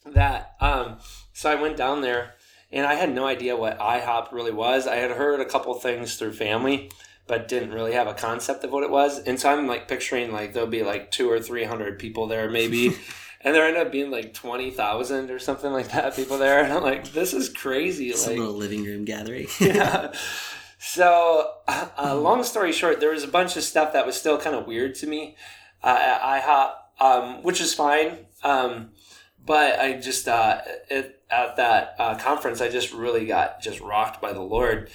[0.05, 0.97] That um,
[1.33, 2.34] so I went down there
[2.75, 4.85] and I had no idea what IHOP really was.
[4.85, 6.91] I had heard a couple things through family,
[7.25, 9.17] but didn't really have a concept of what it was.
[9.19, 12.49] And so I'm like picturing like there'll be like two or three hundred people there
[12.49, 12.95] maybe.
[13.41, 16.73] And there ended up being like twenty thousand or something like that people there, and
[16.73, 19.47] I'm like, "This is crazy!" Some like, little living room gathering.
[19.59, 20.11] yeah.
[20.77, 24.37] So, uh, uh, long story short, there was a bunch of stuff that was still
[24.37, 25.35] kind of weird to me
[25.83, 28.27] uh, at IHOP, um, which is fine.
[28.43, 28.91] Um,
[29.43, 34.21] but I just uh, it, at that uh, conference, I just really got just rocked
[34.21, 34.89] by the Lord,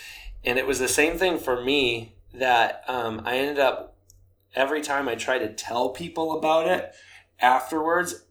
[0.44, 3.96] and it was the same thing for me that um, I ended up
[4.54, 6.94] every time I tried to tell people about it
[7.40, 8.24] afterwards.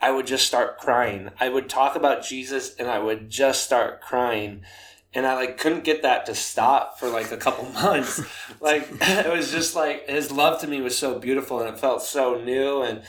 [0.00, 1.30] I would just start crying.
[1.40, 4.62] I would talk about Jesus and I would just start crying
[5.14, 8.22] and I like couldn't get that to stop for like a couple months.
[8.60, 12.02] like it was just like his love to me was so beautiful and it felt
[12.02, 13.02] so new and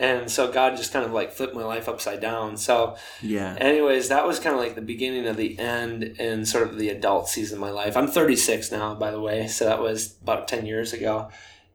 [0.00, 2.56] and so God just kind of like flipped my life upside down.
[2.56, 3.54] So yeah.
[3.60, 6.88] anyways, that was kind of like the beginning of the end in sort of the
[6.88, 7.98] adult season of my life.
[7.98, 11.28] I'm 36 now, by the way, so that was about 10 years ago.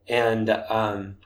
[0.07, 1.17] And um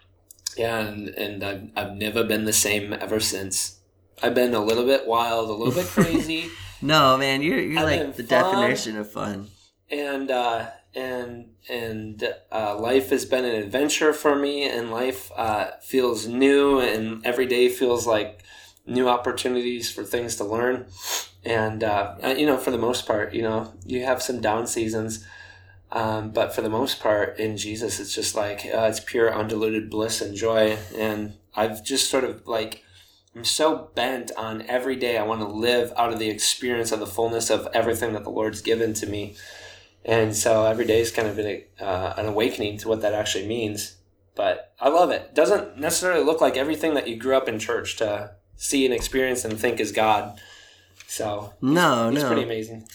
[0.58, 3.80] yeah, and, and I've, I've never been the same ever since.
[4.22, 6.50] I've been a little bit wild, a little bit crazy.
[6.82, 8.44] No, man, you're you're I've like the fun.
[8.44, 9.48] definition of fun.
[9.90, 15.72] and uh, and and uh, life has been an adventure for me, and life uh,
[15.82, 18.44] feels new, and every day feels like
[18.86, 20.88] new opportunities for things to learn.
[21.46, 25.26] And uh, you know, for the most part, you know, you have some down seasons,
[25.92, 29.90] um, but for the most part, in Jesus, it's just like uh, it's pure, undiluted
[29.90, 30.78] bliss and joy.
[30.96, 32.84] And I've just sort of like.
[33.36, 37.00] I'm so bent on every day I want to live out of the experience of
[37.00, 39.36] the fullness of everything that the Lord's given to me.
[40.06, 43.48] And so every day is kind of an, uh, an awakening to what that actually
[43.48, 43.98] means.
[44.36, 45.36] But I love it.
[45.36, 49.44] Doesn't necessarily look like everything that you grew up in church to see and experience
[49.44, 50.40] and think is God.
[51.08, 52.28] So No, he's no.
[52.28, 52.88] pretty amazing.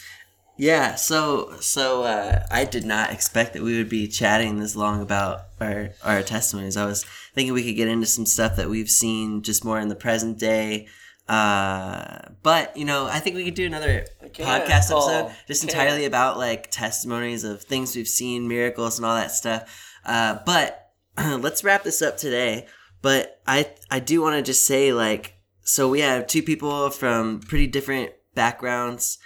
[0.56, 5.02] Yeah, so so uh, I did not expect that we would be chatting this long
[5.02, 6.76] about our our testimonies.
[6.76, 7.04] I was
[7.34, 10.38] thinking we could get into some stuff that we've seen just more in the present
[10.38, 10.86] day.
[11.28, 15.70] Uh, but you know, I think we could do another podcast episode just can.
[15.70, 19.94] entirely about like testimonies of things we've seen, miracles, and all that stuff.
[20.04, 22.66] Uh, but let's wrap this up today.
[23.00, 27.40] But I I do want to just say like so we have two people from
[27.40, 29.18] pretty different backgrounds.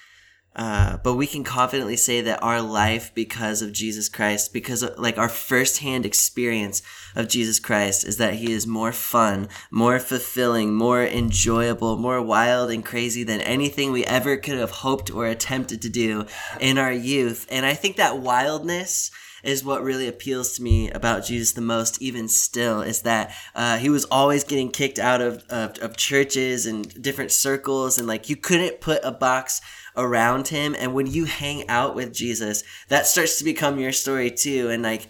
[0.58, 4.98] Uh, but we can confidently say that our life because of Jesus Christ, because of,
[4.98, 6.82] like our firsthand experience
[7.14, 12.72] of Jesus Christ is that he is more fun, more fulfilling, more enjoyable, more wild
[12.72, 16.26] and crazy than anything we ever could have hoped or attempted to do
[16.60, 17.46] in our youth.
[17.52, 19.12] And I think that wildness
[19.44, 23.78] is what really appeals to me about Jesus the most, even still, is that uh,
[23.78, 28.28] he was always getting kicked out of, of, of churches and different circles, and like
[28.28, 29.60] you couldn't put a box
[29.98, 30.74] around him.
[30.78, 34.70] And when you hang out with Jesus, that starts to become your story too.
[34.70, 35.08] And like,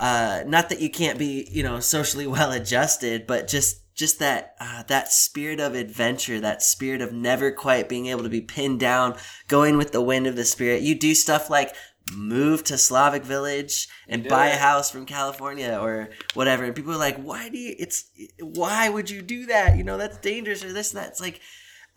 [0.00, 4.56] uh, not that you can't be, you know, socially well adjusted, but just just that
[4.58, 8.80] uh, that spirit of adventure, that spirit of never quite being able to be pinned
[8.80, 9.16] down,
[9.48, 10.80] going with the wind of the spirit.
[10.82, 11.76] You do stuff like
[12.10, 16.64] move to Slavic village and buy a house from California or whatever.
[16.64, 18.04] And people are like, why do you, it's,
[18.40, 19.76] why would you do that?
[19.76, 21.10] You know, that's dangerous or this, and that.
[21.10, 21.40] It's like,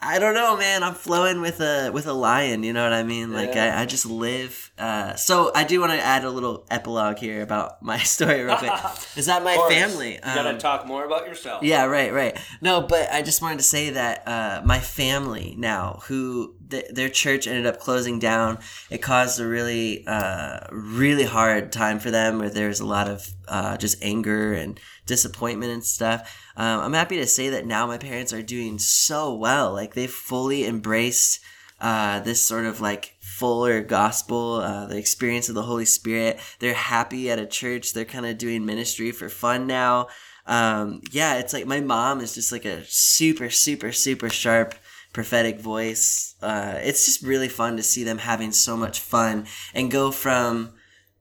[0.02, 0.84] I don't know, man.
[0.84, 2.64] I'm flowing with a with a lion.
[2.64, 3.32] You know what I mean?
[3.34, 3.78] Like Yeah.
[3.78, 4.72] I, I just live.
[4.78, 8.58] Uh, so I do want to add a little epilogue here about my story real
[8.58, 8.72] quick.
[9.16, 10.16] Is that my family?
[10.16, 11.64] You gotta Um, talk more about yourself.
[11.64, 12.38] yeah, right, right.
[12.62, 17.10] No, but I just wanted to say that uh, my family now, who th- their
[17.10, 22.40] church ended up closing down, it caused a really, uh, really hard time for them,
[22.40, 26.38] where there was a lot of uh, just anger and disappointment and stuff.
[26.58, 29.72] Um, I'm happy to say that now my parents are doing so well.
[29.74, 31.40] Like they've fully embraced
[31.80, 36.40] uh, this sort of like fuller gospel, uh, the experience of the Holy Spirit.
[36.60, 37.94] They're happy at a church.
[37.94, 40.08] They're kind of doing ministry for fun now.
[40.48, 44.76] Um, yeah, it's like my mom is just like a super, super, super sharp
[45.16, 46.36] prophetic voice.
[46.42, 50.74] Uh, it's just really fun to see them having so much fun and go from,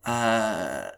[0.05, 0.91] uh,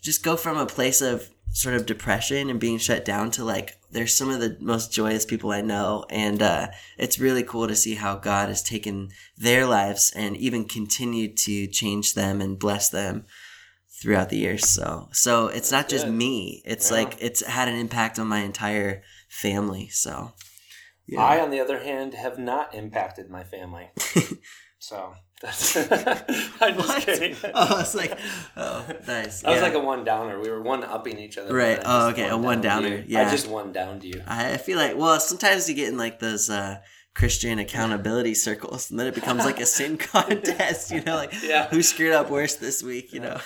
[0.00, 3.76] just go from a place of sort of depression and being shut down to like
[3.90, 6.06] they're some of the most joyous people I know.
[6.08, 10.64] And uh, it's really cool to see how God has taken their lives and even
[10.64, 13.26] continued to change them and bless them
[14.00, 14.66] throughout the years.
[14.70, 16.62] So so it's not just me.
[16.64, 16.96] It's Yeah.
[16.96, 19.88] like it's had an impact on my entire family.
[19.90, 20.32] So
[21.06, 21.20] yeah.
[21.20, 23.90] I, on the other hand, have not impacted my family.
[24.78, 25.76] so that's.
[26.60, 27.02] I'm just What?
[27.02, 27.36] kidding.
[27.54, 28.16] oh it's like
[28.56, 30.40] oh nice I was like a one downer.
[30.40, 31.54] We were one upping each other.
[31.54, 31.80] Right.
[31.84, 32.88] Oh, okay, a one one downer.
[32.88, 33.04] you.
[33.08, 33.26] Yeah.
[33.26, 34.22] I just one downed you.
[34.26, 36.78] I feel like well, sometimes you get in like those uh,
[37.14, 40.90] Christian accountability circles, and then it becomes like a sin contest.
[40.90, 41.68] You know, like Yeah.
[41.68, 43.12] who screwed up worse this week.
[43.12, 43.40] You know.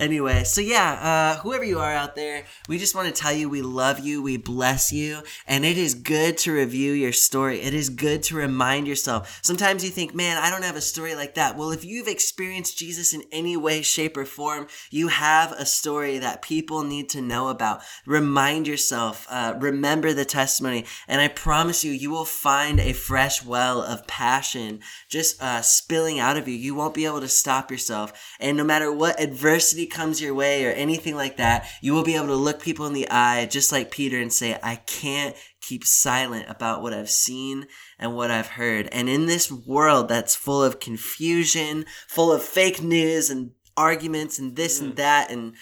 [0.00, 3.48] Anyway, so yeah, uh, whoever you are out there, we just want to tell you
[3.48, 7.60] we love you, we bless you, and it is good to review your story.
[7.60, 9.38] It is good to remind yourself.
[9.42, 11.56] Sometimes you think, man, I don't have a story like that.
[11.56, 16.18] Well, if you've experienced Jesus in any way, shape, or form, you have a story
[16.18, 17.82] that people need to know about.
[18.06, 23.44] Remind yourself, uh, remember the testimony, and I promise you, you will find a fresh
[23.44, 26.54] well of passion just uh, spilling out of you.
[26.54, 28.36] You won't be able to stop yourself.
[28.40, 32.16] And no matter what adversity comes your way or anything like that, you will be
[32.16, 35.84] able to look people in the eye, just like Peter, and say, I can't keep
[35.84, 37.66] silent about what I've seen
[37.98, 38.88] and what I've heard.
[38.92, 44.56] And in this world that's full of confusion, full of fake news and arguments and
[44.56, 44.96] this and mm.
[44.96, 45.54] that, and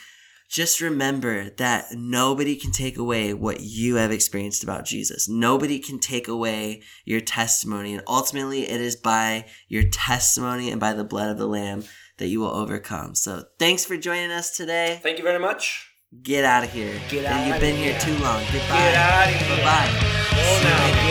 [0.48, 5.28] just remember that nobody can take away what you have experienced about Jesus.
[5.28, 7.92] Nobody can take away your testimony.
[7.92, 11.84] And ultimately, it is by your testimony and by the blood of the Lamb
[12.18, 13.14] that you will overcome.
[13.14, 15.00] So thanks for joining us today.
[15.02, 15.90] Thank you very much.
[16.22, 17.00] Get out of here.
[17.10, 17.46] Get out.
[17.46, 17.92] You've been here.
[17.92, 18.42] here too long.
[18.52, 18.78] Goodbye.
[18.78, 19.56] Get out of here.
[19.56, 19.90] Bye-bye.